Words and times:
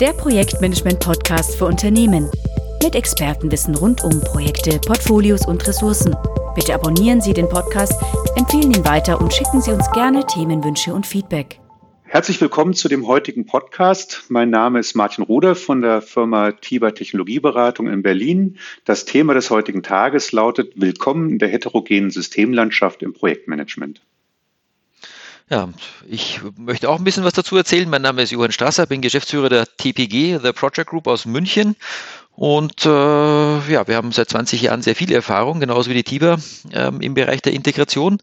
der 0.00 0.12
Projektmanagement-Podcast 0.12 1.56
für 1.56 1.64
Unternehmen. 1.64 2.30
Mit 2.82 2.94
Expertenwissen 2.94 3.74
rund 3.76 4.04
um 4.04 4.20
Projekte, 4.20 4.78
Portfolios 4.78 5.46
und 5.46 5.66
Ressourcen. 5.66 6.14
Bitte 6.54 6.74
abonnieren 6.74 7.22
Sie 7.22 7.32
den 7.32 7.48
Podcast, 7.48 7.94
empfehlen 8.36 8.74
ihn 8.74 8.84
weiter 8.84 9.18
und 9.18 9.32
schicken 9.32 9.62
Sie 9.62 9.70
uns 9.70 9.90
gerne 9.92 10.26
Themenwünsche 10.26 10.92
und 10.92 11.06
Feedback. 11.06 11.60
Herzlich 12.04 12.38
willkommen 12.42 12.74
zu 12.74 12.88
dem 12.88 13.06
heutigen 13.06 13.46
Podcast. 13.46 14.24
Mein 14.28 14.50
Name 14.50 14.80
ist 14.80 14.94
Martin 14.94 15.24
Ruder 15.24 15.54
von 15.54 15.80
der 15.80 16.02
Firma 16.02 16.52
Tiber 16.52 16.94
Technologieberatung 16.94 17.88
in 17.88 18.02
Berlin. 18.02 18.58
Das 18.84 19.06
Thema 19.06 19.32
des 19.32 19.48
heutigen 19.48 19.82
Tages 19.82 20.30
lautet 20.30 20.74
Willkommen 20.76 21.30
in 21.30 21.38
der 21.38 21.48
heterogenen 21.48 22.10
Systemlandschaft 22.10 23.02
im 23.02 23.14
Projektmanagement. 23.14 24.02
Ja, 25.48 25.68
ich 26.08 26.40
möchte 26.56 26.88
auch 26.88 26.98
ein 26.98 27.04
bisschen 27.04 27.22
was 27.22 27.34
dazu 27.34 27.56
erzählen. 27.56 27.88
Mein 27.88 28.02
Name 28.02 28.22
ist 28.22 28.32
Johann 28.32 28.50
Strasser, 28.50 28.86
bin 28.86 29.00
Geschäftsführer 29.00 29.48
der 29.48 29.66
TPG, 29.76 30.38
The 30.42 30.52
Project 30.52 30.90
Group 30.90 31.06
aus 31.06 31.24
München. 31.24 31.76
Und 32.34 32.84
äh, 32.84 32.88
ja, 32.88 33.86
wir 33.86 33.94
haben 33.94 34.10
seit 34.10 34.28
20 34.28 34.60
Jahren 34.62 34.82
sehr 34.82 34.96
viel 34.96 35.12
Erfahrung, 35.12 35.60
genauso 35.60 35.88
wie 35.88 35.94
die 35.94 36.02
TIBA, 36.02 36.38
ähm, 36.72 37.00
im 37.00 37.14
Bereich 37.14 37.42
der 37.42 37.52
Integration. 37.52 38.18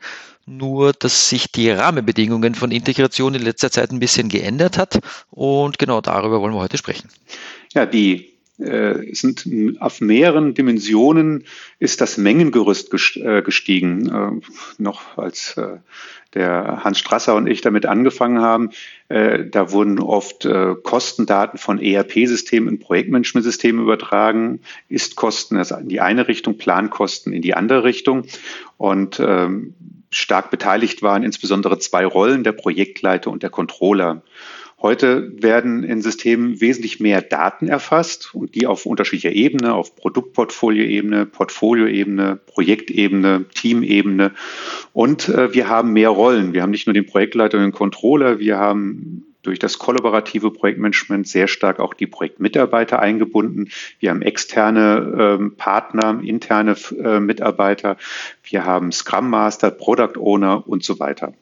Nur, 0.45 0.91
dass 0.91 1.30
sich 1.30 1.49
die 1.49 1.71
Rahmenbedingungen 1.71 2.55
von 2.55 2.71
Integration 2.71 3.33
in 3.33 3.41
letzter 3.41 3.71
Zeit 3.71 3.91
ein 3.91 3.99
bisschen 3.99 4.27
geändert 4.27 4.77
hat. 4.77 4.99
Und 5.31 5.80
genau 5.80 6.02
darüber 6.02 6.41
wollen 6.41 6.53
wir 6.53 6.59
heute 6.59 6.77
sprechen. 6.77 7.09
Ja, 7.73 7.85
die 7.85 8.32
sind 9.12 9.45
auf 9.80 10.02
mehreren 10.02 10.53
Dimensionen 10.53 11.45
ist 11.80 12.02
das 12.02 12.17
Mengengerüst 12.17 12.94
äh, 13.17 13.41
gestiegen. 13.41 14.09
Äh, 14.09 14.81
noch 14.81 15.17
als 15.17 15.58
äh, 15.58 15.77
der 16.34 16.84
Hans 16.84 16.99
Strasser 16.99 17.36
und 17.36 17.48
ich 17.48 17.62
damit 17.62 17.86
angefangen 17.86 18.41
haben, 18.41 18.72
äh, 19.09 19.45
da 19.45 19.72
wurden 19.72 19.99
oft 19.99 20.45
äh, 20.45 20.76
Kostendaten 20.81 21.59
von 21.59 21.80
ERP-Systemen 21.80 22.70
in 22.70 22.80
Projektmanagementsysteme 22.80 23.81
übertragen, 23.81 24.61
Ist-Kosten 24.89 25.58
in 25.58 25.89
die 25.89 26.02
eine 26.02 26.27
Richtung, 26.27 26.58
Plankosten 26.58 27.33
in 27.33 27.42
die 27.42 27.53
andere 27.53 27.83
Richtung. 27.83 28.25
Und 28.77 29.20
ähm, 29.20 29.75
stark 30.09 30.52
beteiligt 30.52 31.02
waren 31.02 31.23
insbesondere 31.23 31.80
zwei 31.80 32.05
Rollen, 32.05 32.44
der 32.44 32.52
Projektleiter 32.53 33.31
und 33.31 33.44
der 33.44 33.50
Controller. 33.50 34.23
Heute 34.84 35.31
werden 35.42 35.86
in 35.86 36.02
Systemen 36.02 36.59
wesentlich 36.59 37.00
mehr 37.00 37.22
Daten 37.22 37.70
erfasst 37.70 38.36
und 38.36 38.53
die 38.53 38.67
auf 38.67 38.86
unterschiedlicher 38.86 39.31
Ebene, 39.31 39.73
auf 39.73 39.95
Produktportfolioebene, 39.95 41.26
Portfolioebene, 41.26 42.38
Projektebene, 42.45 43.45
Teamebene. 43.56 44.34
Und 44.92 45.30
äh, 45.30 45.54
wir 45.54 45.70
haben 45.70 45.94
mehr 45.94 46.09
Rollen. 46.09 46.52
Wir 46.52 46.64
haben 46.64 46.72
nicht 46.72 46.86
nur 46.86 46.94
den 46.94 47.06
Projektleiter 47.06 47.59
und 47.59 47.64
den 47.64 47.72
Controller, 47.72 48.39
wir 48.39 48.58
haben 48.58 49.23
durch 49.42 49.58
das 49.58 49.80
kollaborative 49.80 50.52
Projektmanagement 50.52 51.30
sehr 51.30 51.48
stark 51.48 51.80
auch 51.80 51.94
die 51.94 52.08
Projektmitarbeiter 52.08 53.00
eingebunden. 53.00 53.70
Wir 54.00 54.09
haben 54.09 54.22
externe 54.22 55.38
ähm, 55.39 55.56
Partner, 55.56 56.20
interne 56.22 56.76
äh, 57.02 57.22
Mitarbeiter. 57.22 57.95
Wir 58.44 58.66
haben 58.66 58.92
Scrum 58.92 59.30
Master, 59.30 59.72
Product 59.72 60.17
Owner 60.17 60.67
und 60.67 60.84
so 60.84 61.00
weiter 61.00 61.34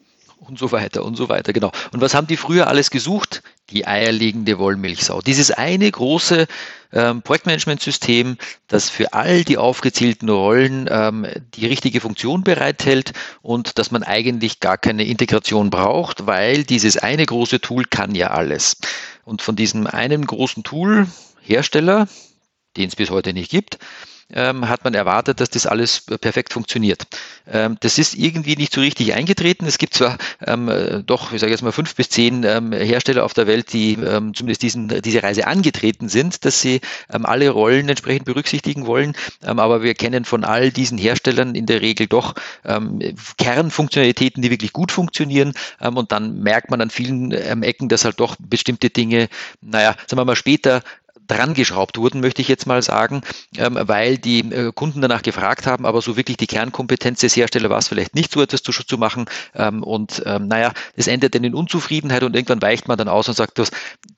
und 0.42 0.58
so 0.58 0.72
weiter 0.72 1.06
und 1.06 1.16
so 1.16 1.30
weiter, 1.30 1.54
genau. 1.54 1.72
Und 1.92 2.02
was 2.02 2.16
haben 2.16 2.28
die 2.28 2.38
früher 2.38 2.68
alles 2.68 2.90
gesucht? 2.90 3.44
Die 3.70 3.88
eierlegende 3.88 4.58
Wollmilchsau. 4.58 5.22
Dieses 5.22 5.52
eine 5.52 5.90
große 5.90 6.48
ähm, 6.92 7.22
Projektmanagementsystem, 7.22 8.38
das 8.68 8.90
für 8.90 9.14
all 9.14 9.44
die 9.44 9.58
aufgezählten 9.58 10.30
Rollen 10.30 10.90
ähm, 10.90 11.28
die 11.54 11.68
richtige 11.68 12.02
Funktion 12.02 12.44
bereithält 12.44 13.14
und 13.42 13.78
dass 13.78 13.92
man 13.92 14.04
eigentlich 14.04 14.60
gar 14.60 14.78
keine 14.78 15.06
Integration 15.06 15.70
braucht, 15.70 16.26
weil 16.26 16.64
dieses 16.64 16.98
eine 16.98 17.26
große 17.26 17.62
Tool 17.62 17.86
kann 17.86 18.16
ja 18.16 18.32
alles. 18.32 18.78
Und 19.24 19.42
von 19.44 19.56
diesem 19.56 19.86
einen 19.86 20.26
großen 20.26 20.64
Tool, 20.64 21.08
Hersteller, 21.40 22.08
den 22.78 22.88
es 22.88 22.96
bis 22.96 23.12
heute 23.12 23.34
nicht 23.34 23.52
gibt, 23.52 23.78
ähm, 24.34 24.68
hat 24.68 24.84
man 24.84 24.94
erwartet, 24.94 25.40
dass 25.40 25.50
das 25.50 25.66
alles 25.66 26.02
perfekt 26.02 26.54
funktioniert. 26.54 27.08
Ähm, 27.52 27.78
das 27.80 27.98
ist 27.98 28.16
irgendwie 28.16 28.56
nicht 28.56 28.74
so 28.74 28.82
richtig 28.82 29.14
eingetreten. 29.14 29.66
Es 29.66 29.78
gibt 29.78 29.94
zwar 29.94 30.18
ähm, 30.46 30.70
äh, 30.70 31.04
doch, 31.04 31.34
ich 31.34 31.42
sage 31.42 31.52
jetzt 31.52 31.62
mal, 31.62 31.72
fünf 31.72 31.96
bis 31.96 32.10
zehn 32.10 32.44
ähm, 32.44 32.72
Hersteller 32.72 33.24
auf 33.24 33.34
der 33.34 33.48
Welt, 33.48 33.74
die 33.74 33.94
ähm, 33.94 34.34
zumindest 34.34 34.62
diesen, 34.62 35.02
diese 35.02 35.24
Reise 35.24 35.48
angetreten 35.48 36.10
sind, 36.10 36.46
dass 36.46 36.62
sie 36.62 36.82
ähm, 37.12 37.26
alle 37.26 37.50
Rollen 37.50 37.90
entsprechend 37.90 38.26
berücksichtigen 38.26 38.86
wollen. 38.86 39.14
aber 39.42 39.84
wir 39.84 39.94
kennen 39.96 40.26
von 40.26 40.44
all 40.44 40.72
diesen 40.72 40.98
Herstellern 40.98 41.56
in 41.56 41.66
der 41.66 41.82
Regel 41.82 42.08
doch 42.08 42.36
Kernfunktionalitäten, 43.38 44.42
die 44.42 44.52
wirklich 44.52 44.74
gut 44.74 44.92
funktionieren. 44.92 45.54
und 45.80 46.12
dann 46.12 46.42
merkt 46.42 46.70
man 46.70 46.82
an 46.82 46.90
vielen 46.90 47.32
Ecken, 47.32 47.90
dass 47.90 48.06
halt 48.06 48.20
doch 48.20 48.36
bestimmte 48.40 48.90
Dinge, 48.90 49.30
naja, 49.62 49.96
sagen 50.08 50.20
wir 50.20 50.26
mal, 50.26 50.36
später 50.36 50.84
dran 51.28 51.54
geschraubt 51.54 51.98
wurden, 51.98 52.22
möchte 52.22 52.42
ich 52.42 52.48
jetzt 52.48 52.68
mal 52.68 52.82
sagen, 52.82 53.22
ähm, 53.58 53.78
weil 53.82 54.18
die 54.18 54.40
äh, 54.40 54.72
Kunden 54.74 55.02
danach 55.02 55.22
gefragt 55.22 55.68
haben, 55.68 55.86
aber 55.86 56.02
so 56.02 56.18
wirklich 56.18 56.38
die 56.38 56.48
Kernkompetenz 56.48 57.20
des 57.22 57.36
Herstellers 57.36 57.70
war 57.70 57.80
es 57.80 57.88
vielleicht 57.88 58.16
nicht 58.16 58.32
so 58.32 58.42
etwas 58.42 58.64
zu, 58.64 58.72
zu 58.72 58.98
machen. 58.98 59.26
Ähm, 59.56 59.84
und 59.84 60.22
ähm, 60.26 60.48
naja, 60.48 60.74
das 60.96 61.08
endet 61.08 61.36
dann 61.36 61.44
in 61.44 61.54
Unzufriedenheit 61.54 62.24
und 62.24 62.36
irgendwann 62.36 62.62
weicht 62.62 62.88
man 62.88 62.98
dann 62.98 63.08
aus 63.08 63.28
und 63.30 63.36
sagt, 63.36 63.60
dass 63.60 63.72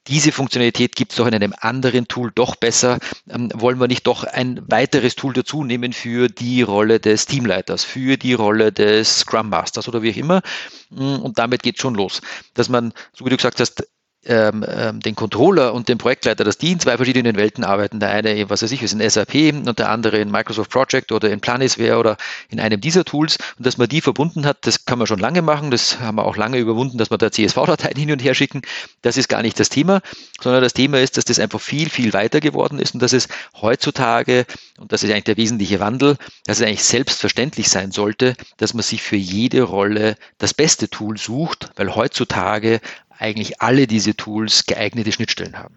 diese 0.08 0.32
Funktionalität 0.32 0.96
gibt 0.96 1.12
es 1.12 1.18
doch 1.18 1.28
in 1.28 1.34
einem 1.34 1.54
anderen 1.60 2.08
Tool 2.08 2.32
doch 2.34 2.56
besser. 2.56 3.00
Wollen 3.26 3.80
wir 3.80 3.88
nicht 3.88 4.06
doch 4.06 4.24
ein 4.26 4.62
weiteres 4.70 5.16
Tool 5.16 5.34
dazu 5.34 5.64
nehmen 5.64 5.94
für 5.94 6.28
die 6.28 6.62
Rolle 6.62 7.00
des 7.00 7.26
Teamleiters, 7.26 7.86
für 7.86 8.18
die 8.18 8.34
Rolle 8.34 8.72
des 8.74 9.20
Scrum 9.20 9.50
Masters 9.50 9.88
oder 9.88 10.02
wie 10.02 10.12
auch 10.12 10.18
immer? 10.18 10.42
Und 10.90 11.40
damit 11.40 11.64
geht 11.64 11.80
schon 11.80 11.96
los, 11.96 12.22
dass 12.54 12.68
man, 12.68 12.94
so 13.14 13.26
wie 13.26 13.30
du 13.30 13.38
gesagt 13.38 13.60
hast, 13.62 13.88
ähm, 14.26 14.66
ähm, 14.68 15.00
den 15.00 15.16
Controller 15.16 15.74
und 15.74 15.90
den 15.90 15.98
Projektleiter, 15.98 16.44
dass 16.44 16.58
die 16.58 16.72
in 16.72 16.80
zwei 16.80 16.98
verschiedenen 16.98 17.36
Welten 17.36 17.64
arbeiten. 17.64 18.00
Der 18.00 18.10
eine, 18.10 18.50
was 18.50 18.62
weiß 18.62 18.72
ich, 18.72 18.82
ist 18.82 18.94
in 18.94 19.10
SAP 19.10 19.36
und 19.54 19.80
der 19.80 19.90
andere 19.90 20.18
in 20.18 20.32
Microsoft 20.32 20.72
Project 20.72 21.12
oder 21.12 21.30
in 21.30 21.42
Planisware 21.42 21.98
oder 21.98 22.18
in 22.50 22.60
einem 22.60 22.80
dieser 22.80 23.04
Tools 23.04 23.38
und 23.58 23.66
dass 23.66 23.78
man 23.78 23.90
die 23.90 24.02
verbunden 24.02 24.46
hat, 24.46 24.58
das 24.62 24.86
kann 24.86 24.98
man 24.98 25.08
schon 25.08 25.20
lange 25.20 25.42
machen. 25.42 25.72
Das 25.72 26.00
haben 26.00 26.16
wir 26.16 26.26
auch 26.26 26.38
lange 26.38 26.58
überwunden, 26.58 26.98
dass 26.98 27.12
wir 27.12 27.18
da 27.18 27.32
CSV-Dateien 27.32 27.98
hin 27.98 28.12
und 28.12 28.24
her 28.24 28.34
schicken. 28.34 28.62
Das 29.02 29.18
ist 29.18 29.28
gar 29.28 29.42
nicht 29.42 29.60
das 29.60 29.70
Thema, 29.70 30.02
sondern 30.42 30.64
das 30.64 30.74
Thema 30.74 31.00
ist, 31.00 31.18
dass 31.18 31.26
das 31.26 31.40
einfach 31.40 31.60
viel, 31.60 31.90
viel 31.90 32.14
weiter 32.14 32.40
geworden 32.40 32.80
ist 32.80 32.94
und 32.94 33.02
dass 33.02 33.14
es 33.14 33.28
heutzutage, 33.62 34.46
und 34.78 34.92
das 34.92 35.04
ist 35.04 35.12
eigentlich 35.12 35.24
der 35.26 35.38
wesentliche 35.38 35.80
Wandel, 35.80 36.18
dass 36.46 36.60
es 36.60 36.66
eigentlich 36.66 36.84
selbstverständlich 36.84 37.70
sein 37.70 37.92
sollte, 37.92 38.36
dass 38.58 38.74
man 38.74 38.84
sich 38.84 39.02
für 39.02 39.16
jede 39.16 39.64
Rolle 39.64 40.16
das 40.38 40.54
beste 40.54 40.90
Tool 40.90 41.18
sucht, 41.18 41.70
weil 41.76 41.94
heutzutage 41.96 42.80
eigentlich 43.20 43.62
alle 43.62 43.88
diese 43.88 44.16
Tools 44.16 44.66
geeignete 44.66 45.12
Schnittstellen 45.12 45.58
haben. 45.58 45.76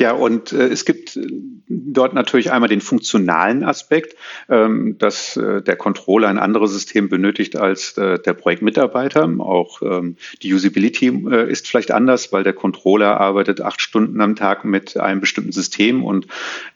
Ja, 0.00 0.12
und 0.12 0.54
äh, 0.54 0.68
es 0.68 0.86
gibt 0.86 1.14
äh, 1.16 1.26
dort 1.68 2.14
natürlich 2.14 2.50
einmal 2.50 2.70
den 2.70 2.80
funktionalen 2.80 3.62
Aspekt, 3.62 4.16
ähm, 4.48 4.96
dass 4.96 5.36
äh, 5.36 5.60
der 5.60 5.76
Controller 5.76 6.28
ein 6.28 6.38
anderes 6.38 6.72
System 6.72 7.10
benötigt 7.10 7.56
als 7.56 7.98
äh, 7.98 8.18
der 8.18 8.32
Projektmitarbeiter. 8.32 9.28
Auch 9.40 9.82
ähm, 9.82 10.16
die 10.42 10.54
Usability 10.54 11.08
äh, 11.30 11.52
ist 11.52 11.68
vielleicht 11.68 11.90
anders, 11.90 12.32
weil 12.32 12.44
der 12.44 12.54
Controller 12.54 13.20
arbeitet 13.20 13.60
acht 13.60 13.82
Stunden 13.82 14.22
am 14.22 14.36
Tag 14.36 14.64
mit 14.64 14.96
einem 14.96 15.20
bestimmten 15.20 15.52
System 15.52 16.02
und 16.02 16.26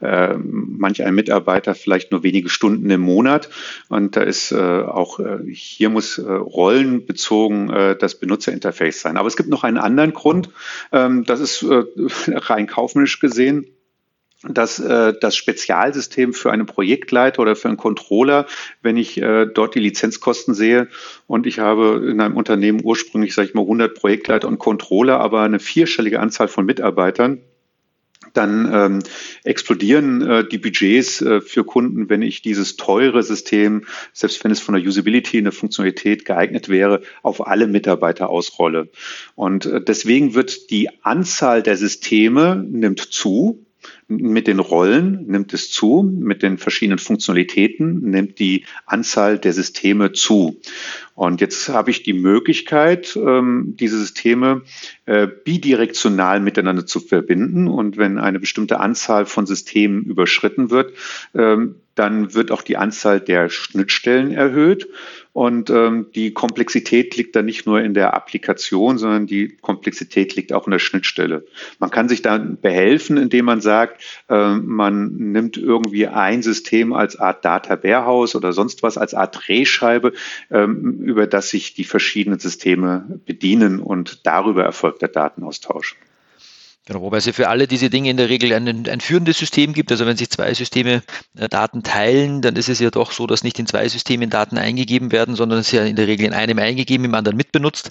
äh, 0.03 0.35
manch 0.37 1.03
ein 1.03 1.15
Mitarbeiter 1.15 1.75
vielleicht 1.75 2.13
nur 2.13 2.25
wenige 2.25 2.51
Stunden 2.51 2.91
im 2.91 3.01
Monat. 3.01 3.49
Und 3.89 4.17
da 4.17 4.21
ist 4.21 4.53
äh, 4.53 4.57
auch 4.57 5.19
hier 5.47 5.89
muss 5.89 6.19
rollenbezogen 6.19 7.69
das 7.99 8.19
Benutzerinterface 8.19 9.01
sein. 9.01 9.17
Aber 9.17 9.29
es 9.29 9.37
gibt 9.37 9.49
noch 9.49 9.65
einen 9.65 9.79
anderen 9.79 10.13
Grund. 10.13 10.51
Ähm, 10.93 11.25
das 11.25 11.41
ist 11.41 11.65
rein 12.29 12.67
kaufmännisch 12.67 13.14
technisch 13.15 13.21
gesehen 13.21 13.67
dass 14.47 14.79
äh, 14.79 15.15
das 15.19 15.37
Spezialsystem 15.37 16.35
für 16.35 16.53
einen 16.53 16.67
Projektleiter 16.67 17.41
oder 17.41 17.57
für 17.57 17.69
einen 17.69 17.79
Controller, 17.79 18.45
wenn 18.83 18.99
ich 18.99 19.17
äh, 19.17 19.47
dort 19.47 19.75
die 19.75 19.81
Lizenzkosten 19.81 20.53
sehe 20.53 20.89
und 21.27 21.47
ich 21.47 21.61
habe 21.61 22.07
in 22.11 22.21
einem 22.21 22.37
Unternehmen 22.37 22.83
ursprünglich, 22.85 23.35
sage 23.35 23.49
ich 23.49 23.55
mal, 23.55 23.63
100 23.63 23.95
Projektleiter 23.95 24.47
und 24.47 24.59
Controller, 24.59 25.19
aber 25.19 25.41
eine 25.41 25.61
vierstellige 25.61 26.21
Anzahl 26.21 26.49
von 26.49 26.67
Mitarbeitern, 26.67 27.41
dann 28.37 28.71
ähm, 28.73 28.99
explodieren 29.45 30.23
äh, 30.23 30.49
die 30.49 30.59
Budgets 30.59 31.23
äh, 31.23 31.41
für 31.41 31.65
Kunden, 31.65 32.09
wenn 32.11 32.23
ich 32.23 32.43
dieses 32.43 32.77
teure 32.77 33.23
System, 33.23 33.87
selbst 34.13 34.45
wenn 34.45 34.51
es 34.51 34.61
von 34.61 34.75
der 34.75 34.85
Usability 34.85 35.39
eine 35.39 35.53
Funktionalität 35.53 36.25
geeignet 36.25 36.69
wäre, 36.69 37.03
auf 37.23 37.47
alle 37.47 37.67
Mitarbeiter 37.67 38.29
ausrolle. 38.29 38.91
Und 39.35 39.67
äh, 39.67 39.81
deswegen 39.81 40.35
wird 40.35 40.71
die 40.71 40.91
Anzahl 41.03 41.63
der 41.63 41.77
Systeme 41.77 42.57
nimmt 42.69 43.01
zu. 43.01 43.64
Mit 44.09 44.47
den 44.47 44.59
Rollen 44.59 45.27
nimmt 45.27 45.55
es 45.55 45.71
zu, 45.71 46.03
mit 46.03 46.43
den 46.43 46.59
verschiedenen 46.59 46.99
Funktionalitäten 46.99 48.11
nimmt 48.11 48.39
die 48.39 48.65
Anzahl 48.87 49.39
der 49.39 49.53
Systeme 49.53 50.13
zu. 50.13 50.61
Und 51.15 51.41
jetzt 51.41 51.69
habe 51.69 51.91
ich 51.91 52.03
die 52.03 52.13
Möglichkeit, 52.13 53.17
ähm, 53.17 53.77
diese 53.79 53.99
Systeme 53.99 54.63
äh, 55.07 55.27
bidirektional 55.27 56.41
miteinander 56.41 56.87
zu 56.87 57.01
verbinden. 57.01 57.69
Und 57.69 57.97
wenn 57.97 58.19
eine 58.19 58.41
bestimmte 58.41 58.81
Anzahl 58.81 59.27
von 59.27 59.47
Systemen 59.47 60.05
überschritten 60.05 60.71
wird, 60.71 60.93
ähm, 61.35 61.77
dann 61.95 62.35
wird 62.35 62.51
auch 62.51 62.63
die 62.63 62.77
Anzahl 62.77 63.21
der 63.21 63.49
Schnittstellen 63.49 64.33
erhöht. 64.33 64.89
Und 65.33 65.69
ähm, 65.69 66.07
die 66.15 66.33
Komplexität 66.33 67.17
liegt 67.17 67.35
dann 67.35 67.45
nicht 67.45 67.67
nur 67.67 67.81
in 67.81 67.93
der 67.93 68.15
Applikation, 68.15 68.99
sondern 68.99 69.27
die 69.27 69.57
Komplexität 69.61 70.37
liegt 70.37 70.53
auch 70.53 70.67
in 70.67 70.71
der 70.71 70.79
Schnittstelle. 70.79 71.45
Man 71.81 71.91
kann 71.91 72.09
sich 72.09 72.23
dann 72.23 72.57
behelfen, 72.61 73.17
indem 73.17 73.47
man 73.47 73.61
sagt, 73.61 74.01
äh, 74.29 74.55
man 74.55 75.33
nimmt 75.33 75.57
irgendwie 75.57 76.07
ein 76.07 76.43
System 76.43 76.93
als 76.93 77.17
Art 77.17 77.45
Data 77.45 77.83
Warehouse 77.83 78.37
oder 78.37 78.53
sonst 78.53 78.85
was, 78.85 78.97
als 78.97 79.13
Art 79.13 79.37
Drehscheibe, 79.49 80.13
ähm, 80.53 81.01
über 81.03 81.27
das 81.27 81.49
sich 81.49 81.75
die 81.75 81.85
verschiedenen 81.85 82.39
Systeme 82.39 83.21
bedienen 83.27 83.81
und 83.81 84.25
darüber 84.27 84.63
erfolgt 84.63 85.03
der 85.03 85.09
Datenaustausch. 85.09 85.97
Genau, 86.87 87.01
wobei 87.01 87.17
es 87.17 87.25
ja 87.25 87.33
für 87.33 87.49
alle 87.49 87.67
diese 87.67 87.89
Dinge 87.89 88.11
in 88.11 88.19
der 88.19 88.29
Regel 88.29 88.53
ein, 88.53 88.87
ein 88.87 89.01
führendes 89.01 89.39
System 89.39 89.73
gibt. 89.73 89.91
Also 89.91 90.05
wenn 90.05 90.19
sich 90.19 90.29
zwei 90.31 90.53
Systeme 90.53 91.03
äh, 91.35 91.49
Daten 91.49 91.83
teilen, 91.83 92.43
dann 92.43 92.57
ist 92.57 92.69
es 92.69 92.79
ja 92.79 92.91
doch 92.91 93.13
so, 93.13 93.27
dass 93.27 93.43
nicht 93.43 93.59
in 93.59 93.67
zwei 93.67 93.89
Systemen 93.89 94.29
Daten 94.29 94.59
eingegeben 94.59 95.11
werden, 95.11 95.35
sondern 95.35 95.61
es 95.61 95.69
ist 95.69 95.73
ja 95.73 95.85
in 95.85 95.97
der 95.97 96.07
Regel 96.07 96.27
in 96.27 96.35
einem 96.35 96.59
eingegeben, 96.59 97.07
im 97.07 97.15
anderen 97.15 97.39
mitbenutzt 97.39 97.91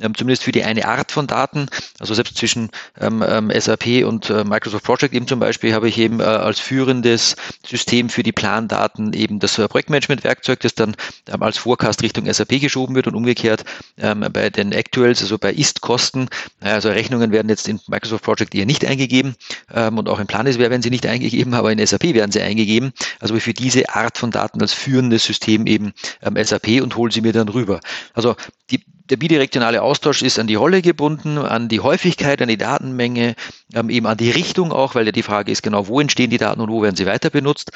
ähm, 0.00 0.14
zumindest 0.14 0.42
für 0.42 0.52
die 0.52 0.64
eine 0.64 0.86
Art 0.86 1.12
von 1.12 1.26
Daten. 1.26 1.66
Also 1.98 2.14
selbst 2.14 2.36
zwischen 2.36 2.70
ähm, 3.00 3.24
ähm 3.26 3.50
SAP 3.54 4.04
und 4.04 4.30
äh, 4.30 4.44
Microsoft 4.44 4.84
Project 4.84 5.14
eben 5.14 5.26
zum 5.26 5.40
Beispiel 5.40 5.72
habe 5.72 5.88
ich 5.88 5.98
eben 5.98 6.20
äh, 6.20 6.24
als 6.24 6.60
führendes 6.60 7.36
System 7.66 8.08
für 8.08 8.22
die 8.22 8.32
Plandaten 8.32 9.12
eben 9.12 9.38
das 9.38 9.58
äh, 9.58 9.68
Projektmanagement-Werkzeug, 9.68 10.60
das 10.60 10.74
dann 10.74 10.96
ähm, 11.28 11.42
als 11.42 11.58
Forecast 11.58 12.02
Richtung 12.02 12.32
SAP 12.32 12.60
geschoben 12.60 12.94
wird 12.94 13.06
und 13.06 13.14
umgekehrt 13.14 13.64
ähm, 13.98 14.26
bei 14.32 14.50
den 14.50 14.72
Actuals, 14.72 15.22
also 15.22 15.38
bei 15.38 15.52
Ist-Kosten, 15.52 16.28
also 16.60 16.88
Rechnungen 16.88 17.30
werden 17.32 17.48
jetzt 17.48 17.68
in 17.68 17.80
Microsoft 17.86 18.24
Project 18.24 18.33
eher 18.54 18.66
nicht 18.66 18.84
eingegeben 18.84 19.36
ähm, 19.72 19.98
und 19.98 20.08
auch 20.08 20.18
in 20.18 20.26
Planisware 20.26 20.70
werden 20.70 20.82
sie 20.82 20.90
nicht 20.90 21.06
eingegeben, 21.06 21.54
aber 21.54 21.72
in 21.72 21.84
SAP 21.84 22.14
werden 22.14 22.32
sie 22.32 22.40
eingegeben. 22.40 22.92
Also 23.20 23.38
für 23.38 23.54
diese 23.54 23.88
Art 23.90 24.18
von 24.18 24.30
Daten 24.30 24.60
als 24.60 24.72
führendes 24.72 25.24
System 25.24 25.66
eben 25.66 25.92
ähm, 26.22 26.42
SAP 26.42 26.82
und 26.82 26.96
hole 26.96 27.12
sie 27.12 27.20
mir 27.20 27.32
dann 27.32 27.48
rüber. 27.48 27.80
Also 28.14 28.36
die 28.70 28.80
der 29.10 29.16
bidirektionale 29.18 29.82
Austausch 29.82 30.22
ist 30.22 30.38
an 30.38 30.46
die 30.46 30.54
Rolle 30.54 30.80
gebunden, 30.80 31.36
an 31.36 31.68
die 31.68 31.80
Häufigkeit, 31.80 32.40
an 32.40 32.48
die 32.48 32.56
Datenmenge, 32.56 33.34
ähm, 33.74 33.90
eben 33.90 34.06
an 34.06 34.16
die 34.16 34.30
Richtung 34.30 34.72
auch, 34.72 34.94
weil 34.94 35.04
ja 35.06 35.12
die 35.12 35.22
Frage 35.22 35.52
ist 35.52 35.62
genau, 35.62 35.88
wo 35.88 36.00
entstehen 36.00 36.30
die 36.30 36.38
Daten 36.38 36.60
und 36.60 36.70
wo 36.70 36.82
werden 36.82 36.96
sie 36.96 37.06
weiter 37.06 37.28
benutzt. 37.30 37.70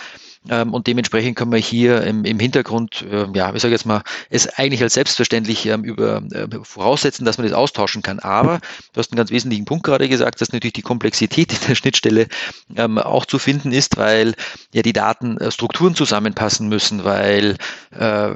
Ähm, 0.48 0.72
und 0.72 0.86
dementsprechend 0.86 1.36
können 1.36 1.52
wir 1.52 1.58
hier 1.58 2.02
im, 2.02 2.24
im 2.24 2.38
Hintergrund, 2.38 3.04
äh, 3.10 3.26
ja, 3.34 3.52
ich 3.54 3.62
sage 3.62 3.74
jetzt 3.74 3.86
mal, 3.86 4.02
es 4.30 4.48
eigentlich 4.48 4.82
als 4.82 4.94
selbstverständlich 4.94 5.66
ähm, 5.66 5.84
über, 5.84 6.22
äh, 6.32 6.46
voraussetzen, 6.62 7.24
dass 7.24 7.38
man 7.38 7.46
das 7.46 7.56
austauschen 7.56 8.02
kann. 8.02 8.18
Aber 8.18 8.60
du 8.92 8.98
hast 8.98 9.12
einen 9.12 9.16
ganz 9.16 9.30
wesentlichen 9.30 9.64
Punkt 9.64 9.84
gerade 9.84 10.08
gesagt, 10.08 10.40
dass 10.40 10.52
natürlich 10.52 10.74
die 10.74 10.82
Komplexität 10.82 11.52
in 11.60 11.68
der 11.68 11.74
Schnittstelle 11.74 12.28
ähm, 12.76 12.98
auch 12.98 13.26
zu 13.26 13.38
finden 13.38 13.72
ist, 13.72 13.96
weil 13.96 14.34
ja 14.72 14.82
die 14.82 14.92
Datenstrukturen 14.92 15.94
zusammenpassen 15.94 16.68
müssen, 16.68 17.04
weil, 17.04 17.56
äh, 17.90 18.30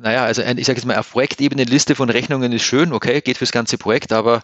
naja, 0.00 0.24
also 0.24 0.42
ein, 0.42 0.58
ich 0.58 0.66
sage 0.66 0.78
jetzt 0.78 0.86
mal, 0.86 0.98
auf 0.98 1.10
Projektebene 1.10 1.64
Liste 1.64 1.94
von 1.94 2.10
Rechnungen 2.10 2.52
ist 2.52 2.62
schön, 2.62 2.92
okay, 2.92 3.20
geht 3.20 3.38
fürs 3.38 3.52
ganze 3.52 3.78
Projekt, 3.78 4.12
aber 4.12 4.42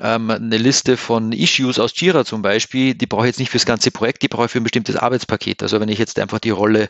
ähm, 0.00 0.30
eine 0.30 0.56
Liste 0.56 0.96
von 0.96 1.32
Issues 1.32 1.78
aus 1.78 1.92
Jira 1.96 2.24
zum 2.24 2.42
Beispiel, 2.42 2.94
die 2.94 3.06
brauche 3.06 3.22
ich 3.22 3.30
jetzt 3.30 3.40
nicht 3.40 3.50
fürs 3.50 3.66
ganze 3.66 3.90
Projekt, 3.90 4.22
die 4.22 4.28
brauche 4.28 4.46
ich 4.46 4.52
für 4.52 4.60
ein 4.60 4.64
bestimmtes 4.64 4.96
Arbeitspaket. 4.96 5.62
Also 5.62 5.80
wenn 5.80 5.88
ich 5.88 5.98
jetzt 5.98 6.19
einfach 6.20 6.38
die 6.38 6.50
Rolle 6.50 6.88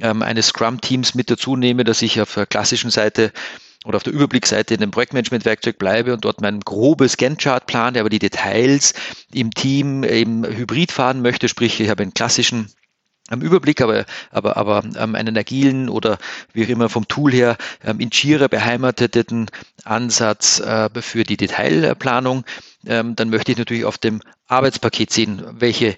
ähm, 0.00 0.22
eines 0.22 0.48
Scrum-Teams 0.48 1.14
mit 1.14 1.30
dazu 1.30 1.56
nehme, 1.56 1.84
dass 1.84 2.02
ich 2.02 2.20
auf 2.20 2.34
der 2.34 2.46
klassischen 2.46 2.90
Seite 2.90 3.32
oder 3.84 3.96
auf 3.96 4.02
der 4.02 4.12
Überblicksseite 4.12 4.74
in 4.74 4.80
dem 4.80 4.90
Projektmanagement-Werkzeug 4.90 5.78
bleibe 5.78 6.12
und 6.12 6.24
dort 6.24 6.40
mein 6.40 6.60
grobes 6.60 7.16
Gantt-Chart 7.16 7.64
plane, 7.66 8.00
aber 8.00 8.10
die 8.10 8.18
Details 8.18 8.92
im 9.32 9.52
Team 9.52 10.04
eben 10.04 10.44
hybrid 10.44 10.92
fahren 10.92 11.22
möchte, 11.22 11.48
sprich 11.48 11.80
ich 11.80 11.88
habe 11.88 12.02
einen 12.02 12.14
klassischen 12.14 12.68
am 13.30 13.42
Überblick, 13.42 13.80
aber, 13.80 14.06
aber, 14.30 14.56
aber 14.56 14.84
ähm, 14.96 15.14
einen 15.14 15.36
agilen 15.36 15.88
oder 15.88 16.18
wie 16.52 16.64
auch 16.64 16.68
immer 16.70 16.88
vom 16.88 17.06
Tool 17.08 17.32
her 17.32 17.56
ähm, 17.84 18.00
in 18.00 18.10
Jira 18.10 18.48
beheimateten 18.48 19.50
Ansatz 19.84 20.60
äh, 20.60 20.88
für 21.00 21.24
die 21.24 21.36
Detailplanung, 21.36 22.44
ähm, 22.86 23.16
dann 23.16 23.30
möchte 23.30 23.52
ich 23.52 23.58
natürlich 23.58 23.84
auf 23.84 23.98
dem 23.98 24.22
Arbeitspaket 24.46 25.12
sehen, 25.12 25.42
welche 25.50 25.96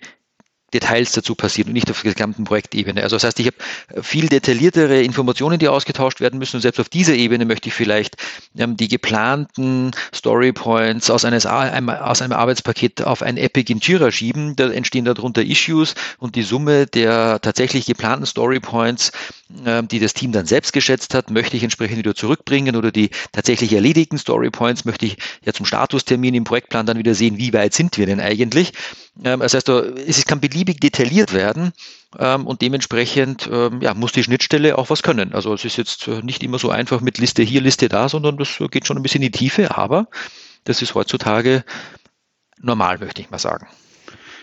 Details 0.72 1.12
dazu 1.12 1.34
passieren 1.34 1.68
und 1.68 1.74
nicht 1.74 1.90
auf 1.90 2.02
der 2.02 2.12
gesamten 2.12 2.44
Projektebene. 2.44 3.02
Also 3.02 3.16
das 3.16 3.24
heißt, 3.24 3.40
ich 3.40 3.46
habe 3.46 4.02
viel 4.02 4.28
detailliertere 4.28 5.02
Informationen, 5.02 5.58
die 5.58 5.68
ausgetauscht 5.68 6.20
werden 6.20 6.38
müssen 6.38 6.56
und 6.56 6.62
selbst 6.62 6.80
auf 6.80 6.88
dieser 6.88 7.14
Ebene 7.14 7.44
möchte 7.44 7.68
ich 7.68 7.74
vielleicht 7.74 8.16
ähm, 8.56 8.76
die 8.76 8.88
geplanten 8.88 9.90
Storypoints 10.14 11.10
aus, 11.10 11.24
aus 11.24 12.22
einem 12.22 12.32
Arbeitspaket 12.32 13.02
auf 13.02 13.22
ein 13.22 13.36
Epic 13.36 13.72
in 13.72 13.80
Jira 13.80 14.10
schieben. 14.10 14.56
Da 14.56 14.70
entstehen 14.70 15.04
darunter 15.04 15.42
Issues 15.42 15.94
und 16.18 16.36
die 16.36 16.42
Summe 16.42 16.86
der 16.86 17.40
tatsächlich 17.40 17.86
geplanten 17.86 18.26
Storypoints, 18.26 19.12
die 19.90 19.98
das 19.98 20.14
Team 20.14 20.32
dann 20.32 20.46
selbst 20.46 20.72
geschätzt 20.72 21.14
hat, 21.14 21.30
möchte 21.30 21.56
ich 21.56 21.62
entsprechend 21.62 21.98
wieder 21.98 22.14
zurückbringen 22.14 22.76
oder 22.76 22.90
die 22.92 23.10
tatsächlich 23.32 23.72
erledigten 23.72 24.18
Storypoints 24.18 24.84
möchte 24.84 25.06
ich 25.06 25.16
ja 25.44 25.52
zum 25.52 25.66
Statustermin 25.66 26.34
im 26.34 26.44
Projektplan 26.44 26.86
dann 26.86 26.98
wieder 26.98 27.14
sehen, 27.14 27.36
wie 27.38 27.52
weit 27.52 27.74
sind 27.74 27.98
wir 27.98 28.06
denn 28.06 28.20
eigentlich. 28.20 28.72
Ähm, 29.24 29.40
das 29.40 29.54
heißt, 29.54 29.68
es 29.68 30.24
kann 30.24 30.40
beliebig 30.40 30.80
detailliert 30.80 31.32
werden 31.32 31.72
ähm, 32.18 32.46
und 32.46 32.62
dementsprechend 32.62 33.48
ähm, 33.52 33.80
ja, 33.80 33.94
muss 33.94 34.12
die 34.12 34.22
Schnittstelle 34.22 34.78
auch 34.78 34.90
was 34.90 35.02
können. 35.02 35.32
Also 35.32 35.52
es 35.54 35.64
ist 35.64 35.76
jetzt 35.76 36.08
äh, 36.08 36.22
nicht 36.22 36.42
immer 36.42 36.58
so 36.58 36.70
einfach 36.70 37.00
mit 37.00 37.18
Liste 37.18 37.42
hier, 37.42 37.60
Liste 37.60 37.88
da, 37.88 38.08
sondern 38.08 38.36
das 38.36 38.58
geht 38.70 38.86
schon 38.86 38.96
ein 38.96 39.02
bisschen 39.02 39.22
in 39.22 39.32
die 39.32 39.38
Tiefe, 39.38 39.76
aber 39.76 40.08
das 40.64 40.82
ist 40.82 40.94
heutzutage 40.94 41.64
normal, 42.60 42.98
möchte 42.98 43.22
ich 43.22 43.30
mal 43.30 43.38
sagen. 43.38 43.66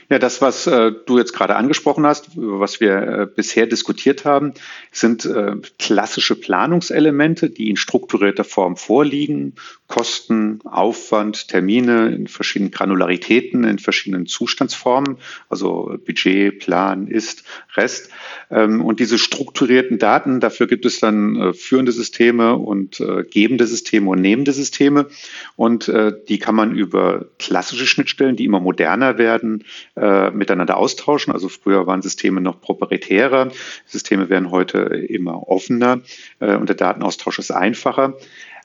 Ja, 0.10 0.20
das, 0.20 0.42
was 0.42 0.68
äh, 0.68 0.94
du 1.06 1.18
jetzt 1.18 1.34
gerade 1.34 1.58
angesprochen 1.58 2.06
hast, 2.06 2.30
was 2.36 2.80
wir 2.80 2.96
äh, 2.96 3.28
bisher 3.28 3.68
diskutiert 3.68 4.24
haben, 4.24 4.54
sind 4.92 5.26
äh, 5.26 5.56
klassische 5.80 6.36
Planungselemente, 6.36 7.50
die 7.50 7.70
in 7.70 7.76
strukturierter 7.76 8.46
Form 8.46 8.78
vorliegen. 8.78 9.56
Kosten, 9.88 10.60
Aufwand, 10.66 11.48
Termine 11.48 12.10
in 12.10 12.28
verschiedenen 12.28 12.72
Granularitäten, 12.72 13.64
in 13.64 13.80
verschiedenen 13.80 14.28
Zustandsformen, 14.28 15.18
also 15.50 15.98
Budget, 16.06 16.60
Plan, 16.60 17.08
Ist, 17.08 17.44
Rest. 17.76 18.10
Ähm, 18.50 18.84
und 18.84 19.00
diese 19.00 19.18
strukturierten 19.18 19.98
Daten, 19.98 20.40
dafür 20.42 20.68
gibt 20.68 20.86
es 20.86 21.00
dann 21.00 21.36
äh, 21.38 21.54
führende 21.54 21.94
Systeme 21.94 22.56
und 22.56 23.00
äh, 23.00 23.24
gebende 23.24 23.66
Systeme 23.66 24.10
und 24.10 24.22
nehmende 24.22 24.52
Systeme. 24.52 25.08
Und 25.56 25.88
äh, 25.88 26.14
die 26.28 26.40
kann 26.40 26.56
man 26.56 26.76
über 26.76 27.26
klassische 27.40 27.88
Schnittstellen, 27.88 28.36
die 28.36 28.46
immer 28.46 28.60
moderner 28.60 29.18
werden, 29.18 29.64
äh, 30.00 30.32
miteinander 30.32 30.78
austauschen. 30.78 31.34
Also 31.34 31.50
früher 31.50 31.88
waren 31.88 32.02
Systeme 32.02 32.42
noch 32.42 32.62
proprietärer, 32.62 33.52
Systeme 33.86 34.30
werden 34.30 34.52
heute 34.52 34.80
immer 34.80 35.48
offener 35.48 36.02
äh, 36.40 36.56
und 36.56 36.70
der 36.70 36.76
Datenaustausch 36.76 37.40
ist 37.40 37.52
einfacher. 37.52 38.16